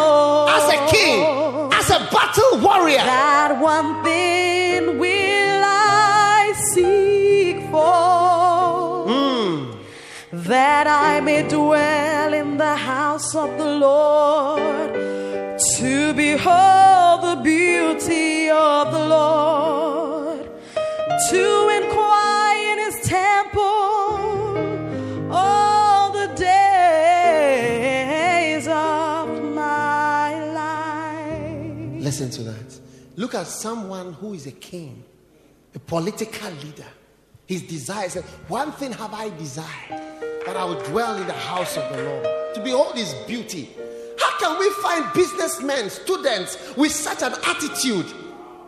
[2.62, 2.98] warrior.
[2.98, 9.06] That one thing will I seek for.
[9.08, 9.78] Mm.
[10.32, 14.94] That I may dwell in the house of the Lord
[15.76, 20.50] to behold the beauty of the Lord,
[21.30, 21.68] to
[33.16, 35.04] Look at someone who is a king,
[35.74, 36.86] a political leader.
[37.46, 40.02] His desire said, One thing have I desired,
[40.46, 43.70] that I will dwell in the house of the Lord, to behold his beauty.
[44.18, 48.23] How can we find businessmen, students with such an attitude?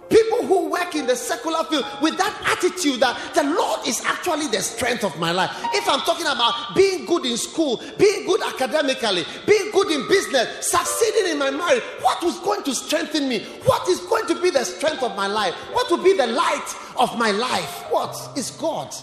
[0.08, 4.46] People who work in the secular field with that attitude that the Lord is actually
[4.46, 5.50] the strength of my life.
[5.74, 10.66] If I'm talking about being good in school, being good academically, being good in business,
[10.70, 13.44] succeeding in my marriage, what is going to strengthen me?
[13.64, 15.54] What is going to be the strength of my life?
[15.72, 17.86] What will be the light of my life?
[17.90, 18.94] What is God?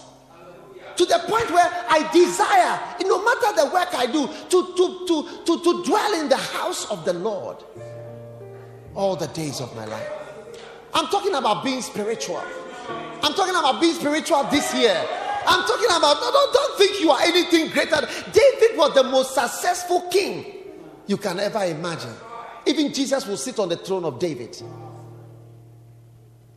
[0.96, 5.44] to the point where I desire, no matter the work I do, to, to, to,
[5.44, 7.56] to, to dwell in the house of the Lord
[8.94, 10.23] all the days of my life.
[10.94, 12.42] I'm talking about being spiritual.
[13.22, 14.96] I'm talking about being spiritual this year.
[15.46, 18.00] I'm talking about, no, no, don't think you are anything greater.
[18.32, 20.46] David was the most successful king
[21.06, 22.14] you can ever imagine.
[22.66, 24.60] Even Jesus will sit on the throne of David.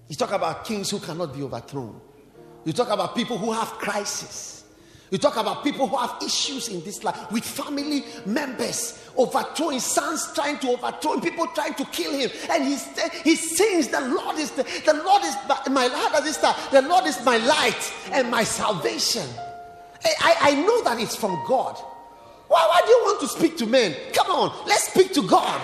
[0.08, 2.00] You talk about kings who cannot be overthrown.
[2.64, 4.64] You talk about people who have crisis.
[5.10, 10.32] You talk about people who have issues in this life with family members overthrowing, sons
[10.34, 12.78] trying to overthrow people trying to kill him, and he
[13.24, 15.36] he sings, "The Lord is the, the Lord is
[15.70, 16.10] my how?
[16.72, 19.28] The Lord is my light and my salvation."
[20.06, 21.76] I, I, I know that it's from God.
[22.48, 23.96] Why, why do you want to speak to men?
[24.14, 25.60] Come on, let's speak to God.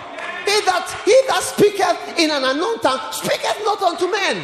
[0.45, 4.43] He that he that speaketh in an unknown tongue speaketh not unto men.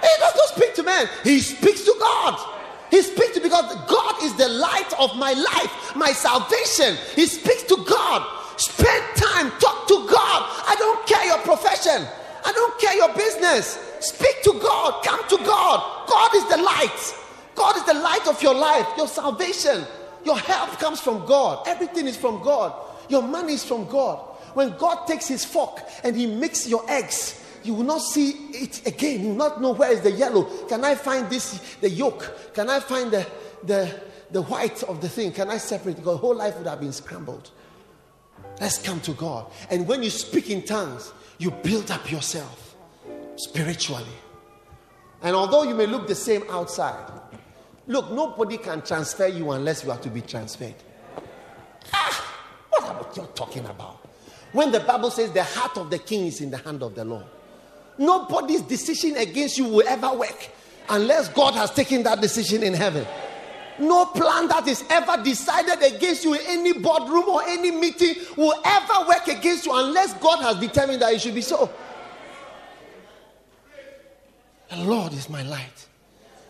[0.00, 1.08] He does not speak to men.
[1.24, 2.57] He speaks to God.
[2.90, 6.96] He speaks to because God is the light of my life, my salvation.
[7.14, 8.26] He speaks to God.
[8.56, 10.42] Spend time, talk to God.
[10.66, 12.06] I don't care your profession.
[12.44, 13.78] I don't care your business.
[14.00, 15.04] Speak to God.
[15.04, 16.08] Come to God.
[16.08, 17.14] God is the light.
[17.54, 19.84] God is the light of your life, your salvation.
[20.24, 21.66] Your help comes from God.
[21.66, 22.72] Everything is from God.
[23.08, 24.18] Your money is from God.
[24.54, 28.86] When God takes his fork and he mixes your eggs, you will not see it
[28.86, 29.22] again.
[29.22, 30.44] You will not know where is the yellow.
[30.66, 32.52] Can I find this, the yolk?
[32.54, 33.26] Can I find the,
[33.64, 35.32] the, the white of the thing?
[35.32, 35.96] Can I separate?
[35.96, 37.50] Because whole life would have been scrambled.
[38.60, 39.50] Let's come to God.
[39.70, 42.74] And when you speak in tongues, you build up yourself
[43.36, 44.04] spiritually.
[45.22, 47.10] And although you may look the same outside,
[47.86, 50.74] look, nobody can transfer you unless you are to be transferred.
[51.92, 54.06] Ah, what are you talking about?
[54.52, 57.04] When the Bible says the heart of the king is in the hand of the
[57.04, 57.24] Lord.
[57.98, 60.50] Nobody's decision against you will ever work
[60.88, 63.06] unless God has taken that decision in heaven.
[63.78, 68.54] No plan that is ever decided against you in any boardroom or any meeting will
[68.64, 71.70] ever work against you unless God has determined that it should be so.
[74.70, 75.87] The Lord is my light.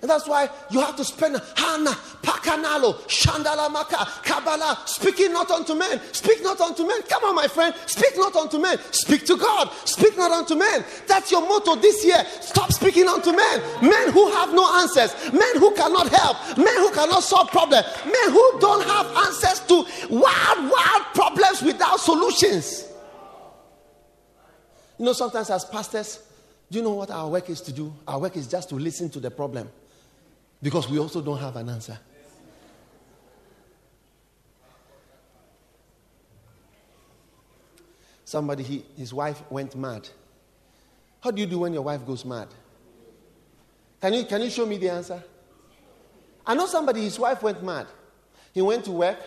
[0.01, 1.91] And that's why you have to spend Hana,
[2.23, 6.01] Pakanalo, Shandala Maka, Kabbalah, speaking not unto men.
[6.13, 7.03] Speak not unto men.
[7.03, 7.75] Come on, my friend.
[7.87, 8.79] Speak not unto men.
[8.93, 9.73] Speak to God.
[9.85, 10.85] Speak not unto men.
[11.09, 12.25] That's your motto this year.
[12.41, 13.61] Stop speaking unto men.
[13.83, 15.15] Men who have no answers.
[15.33, 16.57] Men who cannot help.
[16.57, 17.87] Men who cannot solve problems.
[18.05, 22.85] Men who don't have answers to wild, wild problems without solutions.
[24.97, 26.23] You know, sometimes as pastors,
[26.71, 27.93] do you know what our work is to do?
[28.07, 29.69] Our work is just to listen to the problem
[30.63, 31.99] because we also don't have an answer.
[38.25, 40.09] Somebody, he, his wife went mad.
[41.21, 42.49] How do you do when your wife goes mad?
[44.01, 45.23] Can you, can you show me the answer?
[46.47, 47.87] I know somebody, his wife went mad.
[48.53, 49.19] He went to work.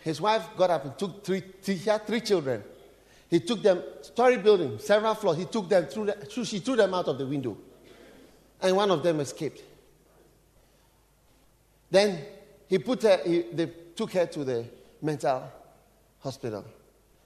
[0.00, 2.64] His wife got up and took three, three he had three children.
[3.30, 5.38] He took them, story building, several floors.
[5.38, 7.56] He took them through, the, she threw them out of the window.
[8.60, 9.62] And one of them escaped.
[11.92, 12.18] Then
[12.68, 14.64] he put her, he, they took her to the
[15.02, 15.42] mental
[16.20, 16.64] hospital.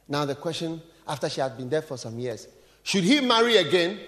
[0.08, 2.48] Now, the question after she had been there for some years
[2.82, 4.00] should he marry again?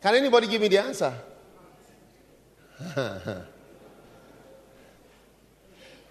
[0.00, 1.14] Can anybody give me the answer?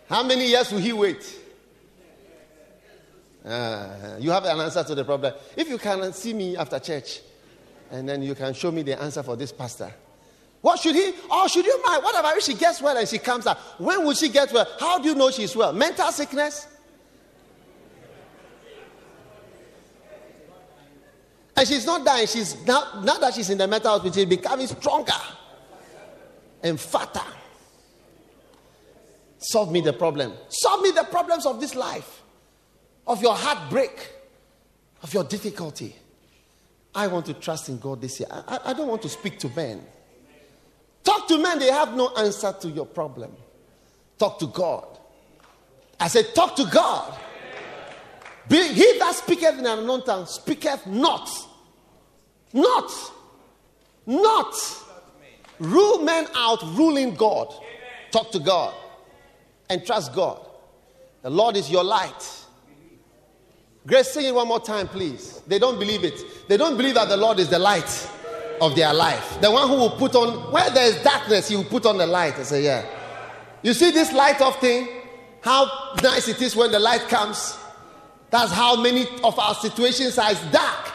[0.10, 1.40] How many years will he wait?
[3.44, 5.34] Uh, you have an answer to the problem.
[5.56, 7.22] If you can see me after church,
[7.92, 9.94] and then you can show me the answer for this pastor.
[10.64, 11.12] What should he?
[11.30, 12.04] Or should you mind?
[12.04, 13.58] What about if she gets well and she comes out?
[13.82, 14.66] When will she get well?
[14.80, 15.74] How do you know she's well?
[15.74, 16.68] Mental sickness?
[21.58, 22.28] And she's not dying.
[22.28, 25.12] She's now, now that she's in the mental hospital, she's becoming stronger
[26.64, 27.20] and fatter.
[29.40, 30.32] Solve me the problem.
[30.48, 32.22] Solve me the problems of this life,
[33.06, 34.14] of your heartbreak,
[35.02, 35.94] of your difficulty.
[36.96, 38.30] I want to trust in God this year.
[38.32, 39.86] I, I don't want to speak to men.
[41.24, 43.32] Talk to men, they have no answer to your problem.
[44.18, 44.86] Talk to God.
[45.98, 47.18] I said, Talk to God.
[48.50, 51.30] Be, he that speaketh in an unknown tongue speaketh not.
[52.52, 52.92] Not.
[54.06, 54.54] Not.
[55.60, 57.54] Rule men out, ruling God.
[58.12, 58.74] Talk to God
[59.70, 60.46] and trust God.
[61.22, 62.46] The Lord is your light.
[63.88, 65.42] Grace, sing it one more time, please.
[65.48, 66.50] They don't believe it.
[66.50, 68.10] They don't believe that the Lord is the light
[68.62, 69.40] of their life.
[69.42, 72.08] The one who will put on, where there is darkness, he will put on the
[72.08, 72.36] light.
[72.40, 72.86] I say, yeah.
[73.62, 74.88] You see this light of thing?
[75.42, 77.58] How nice it is when the light comes.
[78.30, 80.92] That's how many of our situations are dark.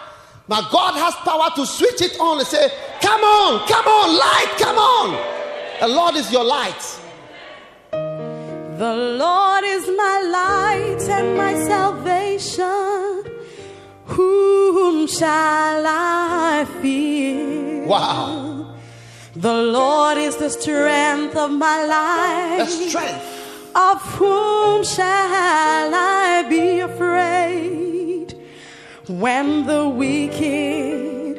[0.49, 4.55] But God has power to switch it on and say, Come on, come on, light,
[4.59, 5.39] come on.
[5.81, 6.99] The Lord is your light.
[7.93, 13.18] The Lord is my light and my salvation.
[14.19, 17.87] Whom shall I fear?
[17.87, 18.75] Wow.
[19.37, 22.59] The Lord is the strength of my life.
[22.59, 23.71] The strength.
[23.77, 28.35] Of whom shall I be afraid
[29.07, 31.39] when the wicked,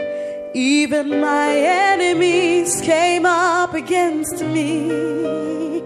[0.56, 5.82] even my enemies, came up against me?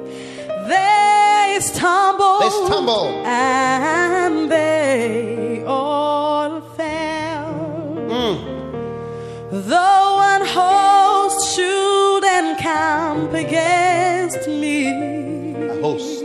[0.68, 3.16] They stumbled, They stumbled.
[3.26, 6.43] and they all.
[9.51, 16.24] Though an host should encamp against me, A host.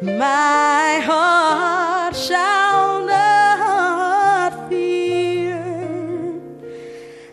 [0.00, 5.60] my heart shall not fear.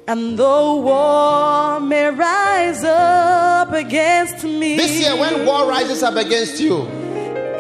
[0.10, 6.60] And though war may rise up against me, This year, when war rises up against
[6.60, 6.82] you,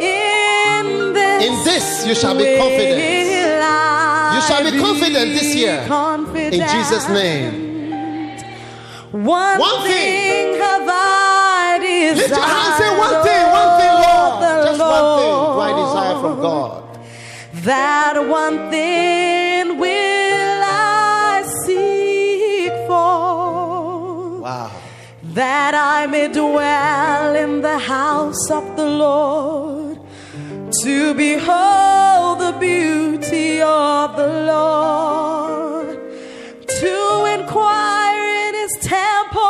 [0.01, 3.29] in this, In this you shall be confident.
[4.40, 5.84] You shall be confident this year.
[5.88, 6.54] confident.
[6.54, 7.68] in Jesus' name.
[9.12, 10.54] One, One thing.
[10.54, 12.18] thing have I desired.
[12.18, 14.66] Lift your hand, say one thing, one thing, Lord.
[14.68, 16.84] Just one thing do I desire from God.
[17.66, 24.72] That one thing will I seek for, Wow.
[25.34, 29.98] that I may dwell in the house of the Lord,
[30.84, 31.89] to behold
[32.60, 35.97] beauty of the Lord,
[36.68, 39.41] to inquire in his temple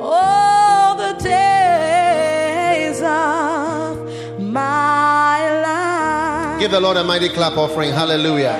[0.00, 6.60] all the days of my life.
[6.60, 7.92] Give the Lord a mighty clap offering.
[7.92, 8.58] Hallelujah.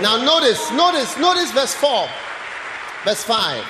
[0.00, 2.08] Now notice, notice, notice verse 4.
[3.04, 3.64] Verse 5.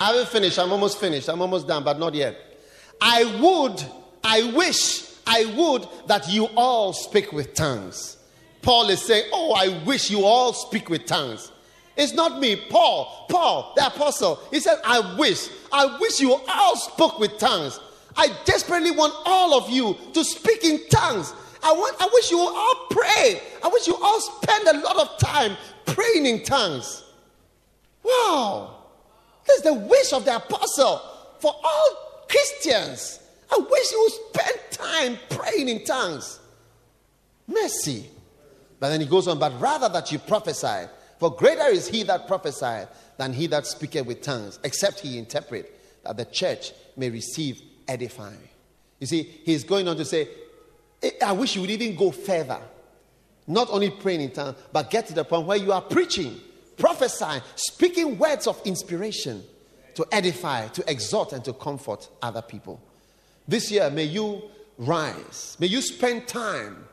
[0.00, 0.58] I will finish.
[0.58, 1.28] I'm almost finished.
[1.28, 2.36] I'm almost done, but not yet.
[3.00, 3.82] I would,
[4.22, 8.16] I wish, I would that you all speak with tongues.
[8.62, 11.50] Paul is saying, Oh, I wish you all speak with tongues.
[11.96, 14.40] It's not me, Paul, Paul, the apostle.
[14.50, 17.78] He said, I wish, I wish you all spoke with tongues.
[18.16, 21.32] I desperately want all of you to speak in tongues.
[21.62, 23.40] I want, I wish you all pray.
[23.62, 25.56] I wish you all spend a lot of time
[25.86, 27.04] praying in tongues.
[28.02, 28.76] Wow.
[29.46, 31.00] This is the wish of the apostle
[31.38, 33.20] for all Christians.
[33.50, 36.40] I wish you would spend time praying in tongues.
[37.46, 38.06] Mercy.
[38.80, 42.26] But then he goes on, but rather that you prophesy, for greater is he that
[42.26, 47.60] prophesieth than he that speaketh with tongues, except he interpret, that the church may receive
[47.88, 48.48] edifying.
[49.00, 50.28] You see, he's going on to say,
[51.02, 52.60] "Eh, I wish you would even go further.
[53.46, 56.40] Not only praying in tongues, but get to the point where you are preaching,
[56.78, 59.44] prophesying, speaking words of inspiration
[59.94, 62.80] to edify, to exhort, and to comfort other people.
[63.46, 64.42] This year, may you
[64.78, 65.56] rise.
[65.60, 66.84] May you spend time.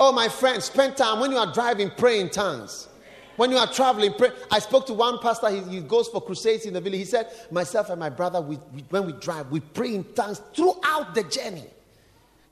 [0.00, 2.88] Oh, my friends, spend time when you are driving, pray in tongues.
[3.36, 4.30] When you are traveling, pray.
[4.50, 6.98] I spoke to one pastor, he, he goes for crusades in the village.
[7.00, 10.40] He said, Myself and my brother, we, we- when we drive, we pray in tongues
[10.54, 11.64] throughout the journey.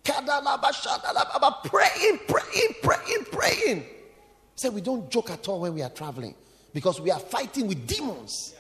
[0.05, 3.81] Praying, praying, praying, praying.
[3.81, 3.87] He
[4.57, 6.35] said, We don't joke at all when we are traveling
[6.73, 8.55] because we are fighting with demons.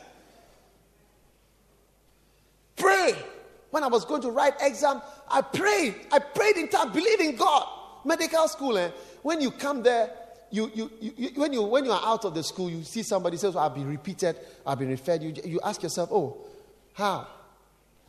[2.76, 3.14] Pray.
[3.70, 5.00] When I was going to write exam,
[5.30, 5.94] I prayed.
[6.12, 7.66] I prayed in time, believing God.
[8.04, 8.90] Medical school, eh?
[9.22, 10.10] When you come there,
[10.50, 13.36] you, you, you, when, you, when you are out of the school, you see somebody
[13.36, 15.22] says, I've been repeated, I've been referred.
[15.22, 16.38] You, you ask yourself, oh,
[16.94, 17.26] how?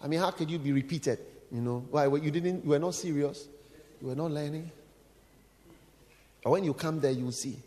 [0.03, 1.19] I mean, how could you be repeated?
[1.51, 2.07] You know, why?
[2.07, 3.47] Well, you didn't, you were not serious.
[4.01, 4.71] You were not learning.
[6.43, 7.59] But when you come there, you see.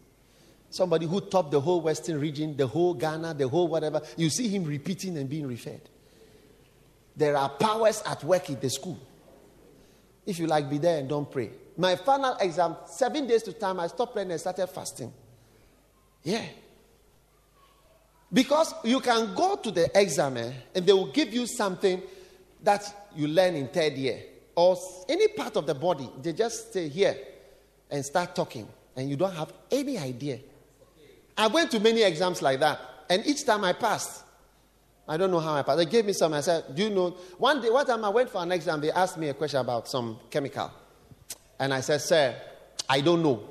[0.70, 4.48] Somebody who topped the whole Western region, the whole Ghana, the whole whatever, you see
[4.48, 5.82] him repeating and being referred.
[7.16, 8.98] There are powers at work in the school.
[10.26, 11.50] If you like, be there and don't pray.
[11.76, 15.12] My final exam, seven days to time, I stopped praying and started fasting.
[16.22, 16.44] Yeah.
[18.32, 22.02] Because you can go to the exam eh, and they will give you something
[22.62, 24.20] that you learn in third year
[24.56, 24.76] or
[25.08, 26.08] any part of the body.
[26.22, 27.16] They just stay here
[27.90, 30.40] and start talking, and you don't have any idea.
[31.36, 34.22] I went to many exams like that, and each time I passed.
[35.06, 35.78] I don't know how I passed.
[35.78, 36.32] They gave me some.
[36.32, 37.10] I said, Do you know?
[37.38, 39.88] One day, one time I went for an exam, they asked me a question about
[39.88, 40.70] some chemical.
[41.58, 42.34] And I said, Sir,
[42.88, 43.42] I don't know.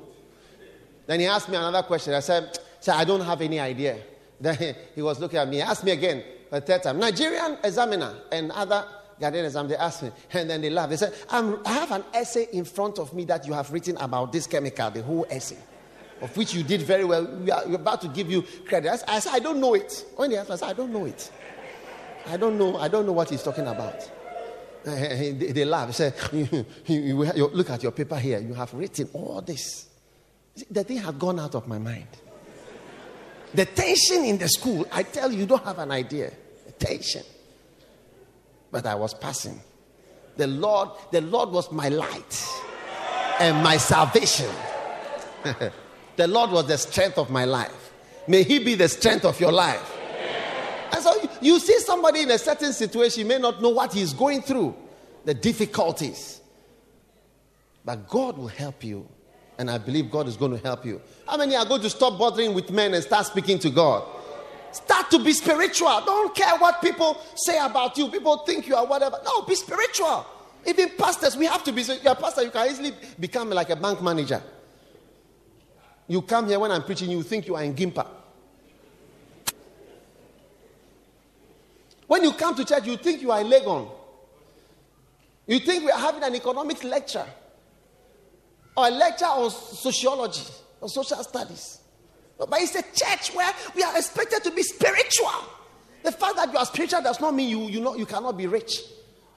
[1.06, 2.14] Then he asked me another question.
[2.14, 3.98] I said, Sir, I don't have any idea.
[4.40, 5.56] Then he was looking at me.
[5.56, 6.98] He asked me again, the third time.
[6.98, 8.84] Nigerian examiner and other
[9.20, 10.10] Ghanaian exam, they asked me.
[10.32, 10.90] And then they laughed.
[10.90, 14.32] They said, i have an essay in front of me that you have written about
[14.32, 15.58] this chemical, the whole essay,
[16.20, 17.24] of which you did very well.
[17.26, 19.02] We are we're about to give you credit.
[19.08, 20.04] I said, I don't know it.
[20.16, 21.30] When they asked I said, I don't know it.
[22.26, 22.76] I don't know.
[22.78, 24.10] I don't know what he's talking about.
[24.84, 25.86] They, they laugh.
[25.86, 28.38] They say, you, you, you, look at your paper here.
[28.38, 29.88] You have written all this.
[30.70, 32.06] The thing has gone out of my mind.
[33.54, 36.32] The tension in the school, I tell you, you don't have an idea.
[36.66, 37.22] The tension.
[38.70, 39.58] But I was passing.
[40.36, 42.46] The Lord, the Lord was my light
[43.40, 44.50] and my salvation.
[46.16, 47.92] the Lord was the strength of my life.
[48.26, 49.94] May He be the strength of your life.
[50.94, 54.12] And so you see somebody in a certain situation, you may not know what he's
[54.12, 54.76] going through,
[55.24, 56.40] the difficulties.
[57.84, 59.08] But God will help you.
[59.58, 61.00] And I believe God is going to help you.
[61.28, 64.04] How many are going to stop bothering with men and start speaking to God?
[64.70, 66.00] Start to be spiritual.
[66.04, 68.08] Don't care what people say about you.
[68.08, 69.18] People think you are whatever.
[69.24, 70.26] No, be spiritual.
[70.66, 71.82] Even pastors, we have to be.
[71.82, 74.42] You're a pastor, you can easily become like a bank manager.
[76.06, 78.06] You come here when I'm preaching, you think you are in Gimpa.
[82.06, 83.90] When you come to church, you think you are in Legon.
[85.46, 87.26] You think we are having an economics lecture
[88.76, 90.42] or a lecture on sociology
[90.80, 91.78] or social studies.
[92.38, 95.30] But it's a church where we are expected to be spiritual.
[96.02, 98.46] The fact that you are spiritual does not mean you, you, know, you cannot be
[98.46, 98.80] rich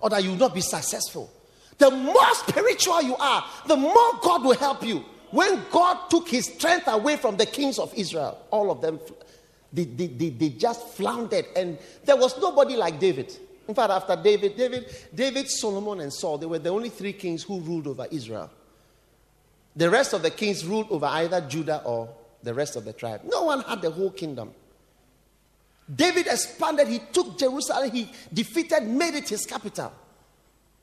[0.02, 1.32] or that you will not be successful.
[1.78, 5.06] The more spiritual you are, the more God will help you.
[5.32, 9.00] When God took his strength away from the kings of Israel, all of them,
[9.74, 11.46] they, they, they, they just floundered.
[11.56, 13.36] And there was nobody like David.
[13.68, 17.44] In fact, after David, David, David, Solomon, and Saul, they were the only three kings
[17.44, 18.50] who ruled over Israel.
[19.76, 22.10] The rest of the kings ruled over either Judah or
[22.42, 23.22] the rest of the tribe.
[23.26, 24.54] No one had the whole kingdom.
[25.94, 29.92] David expanded, he took Jerusalem, he defeated, made it his capital.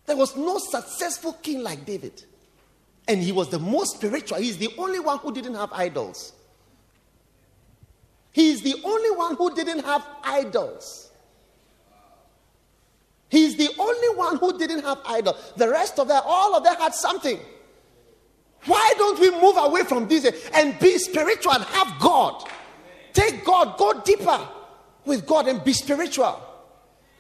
[0.06, 2.22] There was no successful king like David.
[3.06, 4.38] And he was the most spiritual.
[4.38, 6.32] He's the only one who didn't have idols.
[8.32, 11.10] He's the only one who didn't have idols.
[13.28, 15.52] He's the only one who didn't have idols.
[15.56, 17.38] The rest of them, all of them had something.
[18.66, 20.24] Why don't we move away from this
[20.54, 22.48] and be spiritual and have God?
[23.12, 24.48] Take God, go deeper
[25.04, 26.40] with God and be spiritual.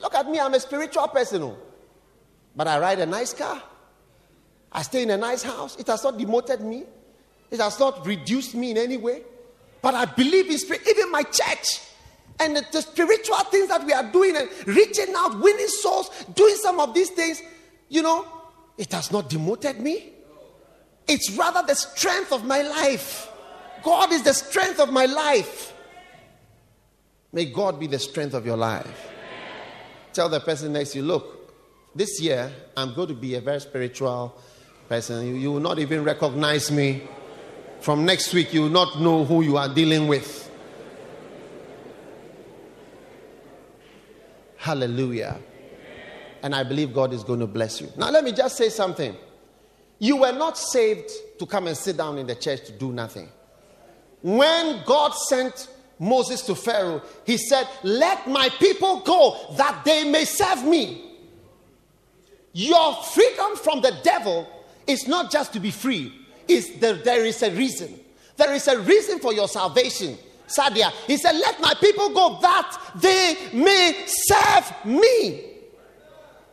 [0.00, 1.56] Look at me, I'm a spiritual person, oh.
[2.56, 3.62] but I ride a nice car.
[4.74, 5.76] I stay in a nice house.
[5.76, 6.84] It has not demoted me,
[7.50, 9.22] it has not reduced me in any way.
[9.80, 11.80] But I believe in spirit, even my church.
[12.40, 16.56] And the, the spiritual things that we are doing and reaching out, winning souls, doing
[16.56, 17.40] some of these things,
[17.88, 18.26] you know,
[18.76, 20.12] it has not demoted me.
[21.06, 23.30] It's rather the strength of my life.
[23.84, 25.74] God is the strength of my life.
[27.32, 29.10] May God be the strength of your life.
[30.12, 31.52] Tell the person next to you, look,
[31.94, 34.34] this year I'm going to be a very spiritual
[34.88, 35.26] person.
[35.26, 37.02] You, you will not even recognize me.
[37.80, 40.50] From next week, you will not know who you are dealing with.
[44.56, 45.38] Hallelujah.
[46.42, 47.92] And I believe God is going to bless you.
[47.96, 49.14] Now, let me just say something.
[49.98, 53.28] You were not saved to come and sit down in the church to do nothing.
[54.22, 55.68] When God sent
[55.98, 61.12] Moses to Pharaoh, he said, Let my people go that they may serve me.
[62.54, 64.48] Your freedom from the devil
[64.86, 66.12] is not just to be free,
[66.48, 67.98] it's the, there is a reason.
[68.36, 70.16] There is a reason for your salvation.
[70.46, 75.44] Sadia, he said, Let my people go that they may serve me.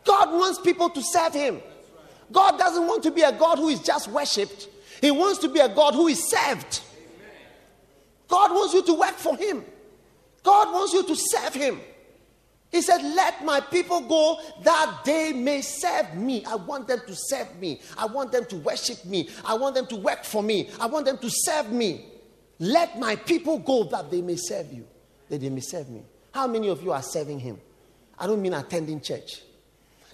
[0.06, 1.62] God wants people to serve him.
[2.32, 4.68] God doesn't want to be a God who is just worshipped,
[5.02, 6.82] He wants to be a God who is served.
[8.28, 9.64] God wants you to work for Him,
[10.44, 11.80] God wants you to serve Him.
[12.72, 16.46] He said, Let my people go that they may serve me.
[16.46, 17.82] I want them to serve me.
[17.98, 19.30] I want them to worship me.
[19.46, 20.70] I want them to work for me.
[20.80, 22.06] I want them to serve me.
[22.60, 24.88] Let my people go that they may serve you,
[25.30, 26.04] that they may serve me.
[26.32, 27.60] How many of you are serving Him?
[28.18, 29.42] I don't mean attending church.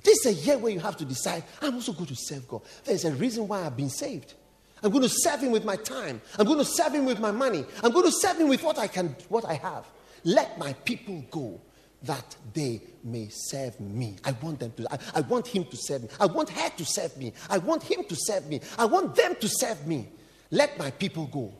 [0.04, 2.62] This is a year where you have to decide, I'm also going to serve God.
[2.86, 4.34] There's a reason why I've been saved.
[4.82, 6.22] I'm going to serve him with my time.
[6.38, 7.66] I'm going to serve him with my money.
[7.84, 9.88] I'm going to serve him with what I can what I have.
[10.24, 11.62] Let my people go
[12.04, 14.18] that they may serve me.
[14.24, 16.10] I want them to I, I want him to serve me.
[16.20, 17.34] I want her to serve me.
[17.50, 18.62] I want him to serve me.
[18.78, 20.08] I want them to serve me.
[20.52, 21.54] Let my people go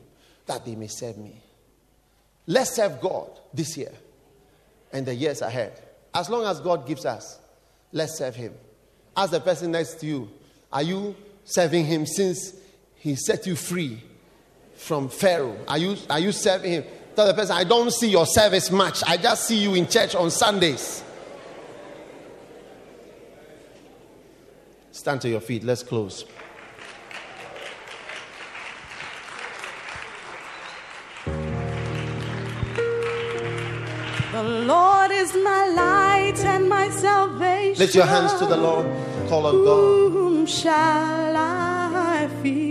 [0.46, 1.34] that they may serve me.
[2.46, 3.92] Let's serve God this year
[4.92, 5.80] and the years ahead.
[6.14, 7.38] As long as God gives us,
[7.92, 8.54] let's serve Him.
[9.16, 10.30] Ask the person next to you,
[10.72, 11.14] are you
[11.44, 12.54] serving Him since
[12.94, 14.02] He set you free
[14.76, 15.58] from Pharaoh?
[15.66, 16.84] Are you, are you serving Him?
[17.18, 19.02] Tell the person, I don't see your service much.
[19.04, 21.02] I just see you in church on Sundays.
[24.92, 25.64] Stand to your feet.
[25.64, 26.24] Let's close.
[31.24, 31.32] The
[34.44, 37.80] Lord is my light and my salvation.
[37.80, 38.86] Lift your hands to the Lord.
[39.28, 40.12] Call on God.
[40.12, 42.67] Whom shall I fear?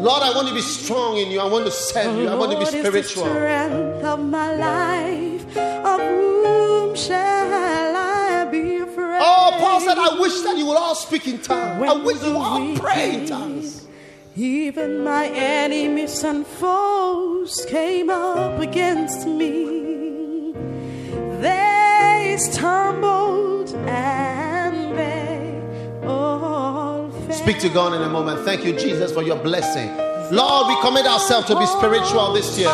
[0.00, 1.40] Lord, I want to be strong in you.
[1.40, 2.28] I want to serve you.
[2.28, 3.24] I want to be Lord is the spiritual.
[3.24, 5.56] strength of my life.
[5.56, 9.20] Of whom shall I be afraid?
[9.20, 11.82] Oh, Paul said, I wish that you would all speak in tongues.
[11.82, 13.86] I wish you would all pray in tongues.
[14.36, 20.54] Even my enemies and foes came up against me.
[21.42, 24.49] They stumbled and they all fell.
[27.42, 28.44] Speak to God in a moment.
[28.44, 29.88] Thank you, Jesus, for your blessing.
[30.30, 32.68] Lord, we commit ourselves to be spiritual this year.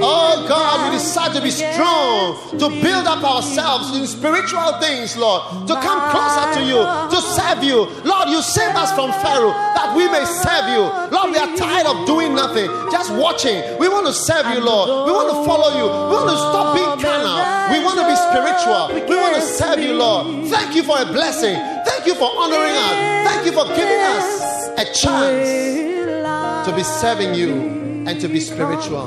[0.00, 5.68] Oh God, we decide to be strong, to build up ourselves in spiritual things, Lord,
[5.68, 7.84] to come closer to you, to serve you.
[8.08, 10.88] Lord, you saved us from Pharaoh that we may serve you.
[11.12, 13.60] Lord, we are tired of doing nothing, just watching.
[13.78, 15.06] We want to serve you, Lord.
[15.06, 15.84] We want to follow you.
[15.84, 17.36] We want to stop being carnal.
[17.68, 19.04] We want to be spiritual.
[19.04, 20.48] We want to serve you, Lord.
[20.48, 21.54] Thank you for a blessing.
[21.84, 23.19] Thank you for honoring us.
[23.42, 29.06] Thank you for giving us a chance to be serving you and to be spiritual.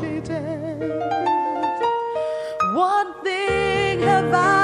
[2.73, 4.62] One thing have I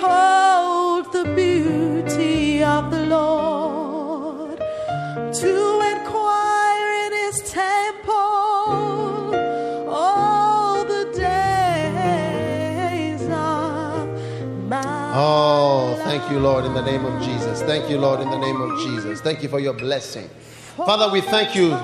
[0.00, 8.14] behold the beauty of the Lord to inquire in his temple
[9.88, 12.00] all the days
[13.24, 14.08] of
[14.68, 17.60] my Oh, thank you, Lord, in the name of Jesus.
[17.62, 19.20] Thank you, Lord, in the name of Jesus.
[19.20, 20.30] Thank you for your blessing.
[20.76, 21.76] Father, we thank you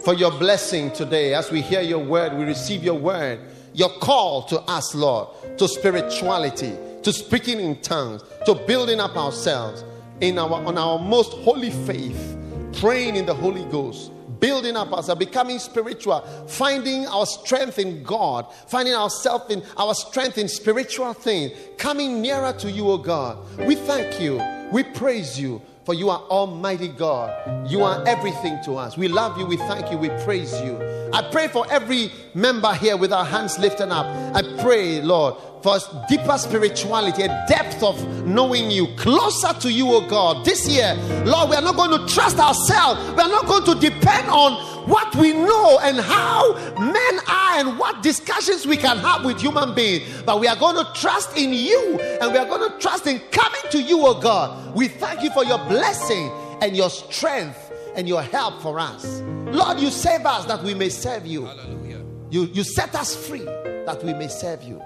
[0.00, 1.34] for your blessing today.
[1.34, 3.40] As we hear your word, we receive your word,
[3.74, 6.72] your call to us, Lord, to spirituality,
[7.08, 9.82] to speaking in tongues, to building up ourselves
[10.20, 12.36] in our on our most holy faith,
[12.74, 18.52] praying in the Holy Ghost, building up ourselves, becoming spiritual, finding our strength in God,
[18.66, 23.38] finding ourselves in our strength in spiritual things, coming nearer to you, O God.
[23.60, 24.42] We thank you.
[24.70, 25.62] We praise you.
[25.88, 27.70] For you are Almighty God.
[27.70, 28.98] You are everything to us.
[28.98, 29.46] We love you.
[29.46, 29.96] We thank you.
[29.96, 30.76] We praise you.
[31.14, 34.04] I pray for every member here with our hands lifted up.
[34.36, 35.78] I pray, Lord, for
[36.08, 40.44] deeper spirituality, a depth of knowing you, closer to you, oh God.
[40.44, 40.94] This year,
[41.24, 43.00] Lord, we are not going to trust ourselves.
[43.12, 44.52] We are not going to depend on
[44.88, 49.74] what we know and how men are and what discussions we can have with human
[49.74, 50.22] beings.
[50.24, 53.20] But we are going to trust in you and we are going to trust in
[53.30, 54.74] coming to you, oh God.
[54.74, 56.30] We thank you for your blessing
[56.62, 59.20] and your strength and your help for us.
[59.20, 61.44] Lord, you save us that we may serve you.
[61.44, 62.04] Hallelujah.
[62.30, 64.80] You, you set us free that we may serve you.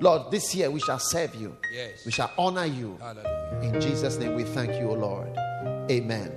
[0.00, 1.54] Lord, this year we shall serve you.
[1.70, 2.06] Yes.
[2.06, 2.96] We shall honor you.
[3.00, 3.60] Hallelujah.
[3.62, 5.28] In Jesus' name we thank you, O Lord.
[5.90, 6.32] Amen.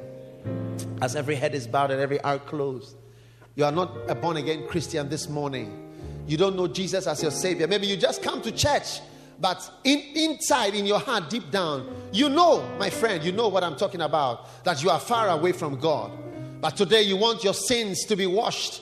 [1.01, 2.97] As every head is bowed and every eye closed,
[3.55, 5.79] you are not a born again Christian this morning.
[6.27, 7.67] You don't know Jesus as your Savior.
[7.67, 8.99] Maybe you just come to church,
[9.39, 13.63] but in, inside, in your heart, deep down, you know, my friend, you know what
[13.63, 16.11] I'm talking about, that you are far away from God.
[16.59, 18.81] But today you want your sins to be washed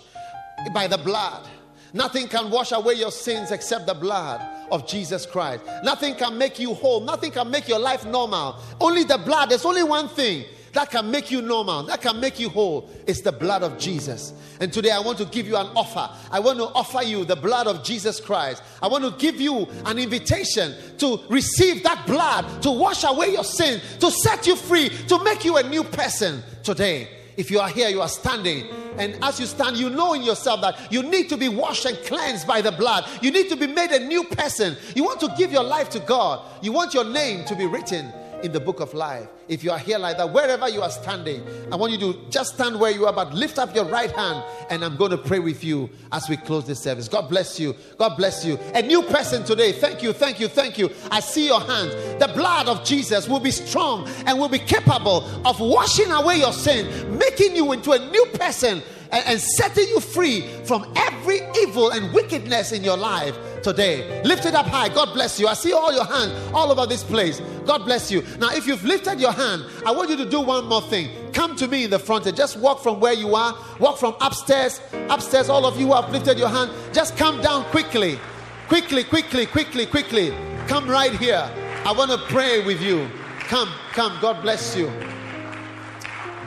[0.74, 1.48] by the blood.
[1.94, 4.40] Nothing can wash away your sins except the blood
[4.72, 5.64] of Jesus Christ.
[5.84, 7.02] Nothing can make you whole.
[7.02, 8.58] Nothing can make your life normal.
[8.80, 9.50] Only the blood.
[9.50, 12.90] There's only one thing that can make you normal, that can make you whole.
[13.06, 14.34] It's the blood of Jesus.
[14.60, 16.10] And today I want to give you an offer.
[16.32, 18.64] I want to offer you the blood of Jesus Christ.
[18.82, 23.44] I want to give you an invitation to receive that blood to wash away your
[23.44, 27.10] sins, to set you free, to make you a new person today.
[27.38, 28.68] If you are here, you are standing.
[28.98, 31.98] And as you stand, you know in yourself that you need to be washed and
[32.06, 33.06] cleansed by the blood.
[33.22, 34.76] You need to be made a new person.
[34.96, 36.46] You want to give your life to God.
[36.62, 38.12] You want your name to be written
[38.44, 39.28] in the book of life.
[39.48, 42.56] If you are here like that, wherever you are standing, I want you to just
[42.56, 45.40] stand where you are, but lift up your right hand and I'm going to pray
[45.40, 47.08] with you as we close this service.
[47.08, 47.76] God bless you.
[47.98, 48.58] God bless you.
[48.74, 49.72] A new person today.
[49.72, 50.90] Thank you, thank you, thank you.
[51.12, 51.94] I see your hands.
[52.20, 56.54] The blood of Jesus will be strong and will be capable of washing away your
[56.54, 58.82] sin, making you into a new person
[59.12, 64.22] and, and setting you free from every evil and wickedness in your life today.
[64.24, 64.90] Lift it up high.
[64.90, 65.48] God bless you.
[65.48, 67.42] I see all your hands all over this place.
[67.66, 68.24] God bless you.
[68.40, 71.10] Now, if you've lifted your hand, I want you to do one more thing.
[71.34, 73.56] Come to me in the front and just walk from where you are.
[73.80, 74.82] Walk from upstairs.
[75.10, 78.20] Upstairs, all of you who have lifted your hand, just come down quickly.
[78.68, 80.34] Quickly, quickly, quickly, quickly.
[80.68, 81.50] Come right here.
[81.86, 83.10] I want to pray with you.
[83.40, 84.18] Come, come.
[84.22, 84.92] God bless you.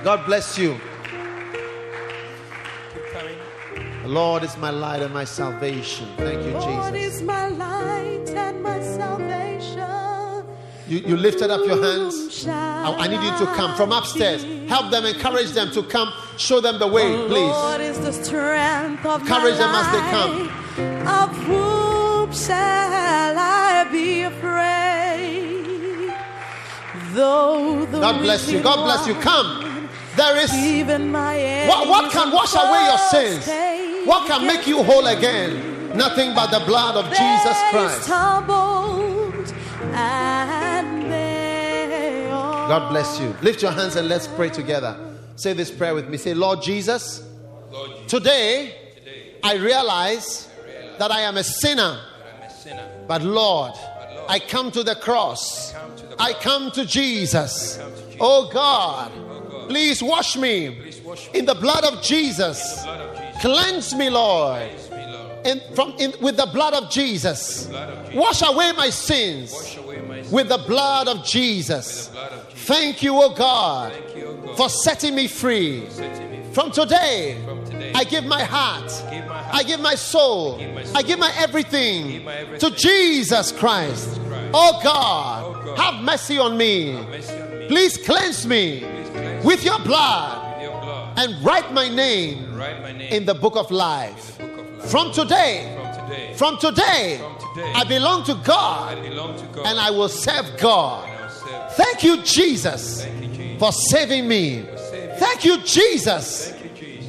[0.02, 0.80] God bless you.
[4.04, 6.06] The Lord is my light and my salvation.
[6.18, 7.14] Thank you, Lord Jesus.
[7.14, 10.44] is my light and my salvation.
[10.86, 12.46] You, you lifted up your hands.
[12.46, 14.44] I, I need you to come from upstairs.
[14.68, 16.12] Help them, encourage them to come.
[16.36, 17.96] Show them the way, oh, Lord please.
[17.96, 20.50] is the strength of Encourage them as they life.
[21.08, 25.64] Of whom shall I be afraid?
[27.14, 28.62] Though the God bless you.
[28.62, 29.14] God bless you.
[29.14, 29.73] Come.
[30.16, 34.06] There is Even my what, what can wash away your sins?
[34.06, 35.96] What can make you whole again?
[35.96, 38.02] Nothing but the blood of Jesus Christ.
[38.02, 39.52] stumbled
[39.92, 43.34] and they all God bless you.
[43.42, 44.96] Lift your hands and let's pray together.
[45.36, 46.16] Say this prayer with me.
[46.16, 47.24] Say, Lord Jesus,
[47.70, 50.48] Lord Jesus, today today I realize
[50.98, 52.00] that I am a sinner.
[52.36, 52.88] I'm a sinner.
[53.06, 55.72] But Lord, Lord, I come to the cross.
[55.72, 57.76] come to the I come to Jesus.
[57.76, 58.16] Come to Jesus.
[58.20, 59.23] Oh God, God.
[59.68, 62.82] Please wash me Please wash me in the blood of Jesus.
[62.82, 63.40] blood of Jesus.
[63.42, 64.62] Cleanse me, Lord,
[65.44, 67.66] in, from, in, with the blood of Jesus.
[67.66, 68.20] blood of Jesus.
[68.20, 72.06] Wash away my sins Wash away my sin with the blood of Jesus.
[72.06, 72.66] with the blood of Jesus.
[72.66, 75.86] Thank you, oh God, O God, for setting me free.
[75.90, 76.52] setting me free.
[76.54, 77.36] From today,
[77.94, 80.96] I give my heart, give my heart, I give my soul, Give my soul.
[80.96, 82.24] I give my everything,
[82.58, 82.70] to.
[82.70, 84.20] Jesus Christ.
[84.54, 86.92] Oh God, have mercy on me.
[86.92, 87.66] mercy on me.
[87.68, 88.84] Please cleanse me
[89.44, 91.18] with your blood with your blood.
[91.18, 94.38] and write my name Write my name in the book of life.
[94.38, 94.90] book of life.
[94.90, 99.44] From today, From today, from today, From today, I belong to I God belong to
[99.46, 101.08] God and I will serve God.
[101.08, 101.72] will serve.
[101.74, 103.58] Thank you, Jesus, Thank you, Jesus.
[103.58, 104.64] for saving me.
[104.90, 106.63] saving Thank you, Jesus, Thank you, Jesus.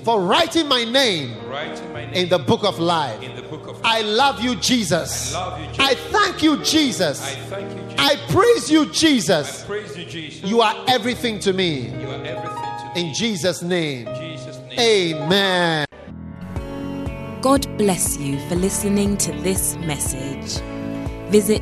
[0.06, 3.22] For writing my name Writing my name in the book of life.
[3.24, 3.84] in the book of life.
[3.84, 5.34] I love you, Jesus.
[5.36, 5.80] I love you, Jesus.
[5.80, 7.22] I thank you, Jesus.
[7.22, 8.00] I thank you, Jesus.
[8.00, 9.64] I praise you, Jesus.
[9.66, 10.50] Praise you, Jesus.
[10.50, 11.90] You are everything to me.
[11.90, 13.02] You are everything to me.
[13.10, 14.80] In Jesus' name, In Jesus' name.
[15.24, 15.86] amen.
[17.42, 20.62] God bless you for listening to this message.
[21.32, 21.62] Visit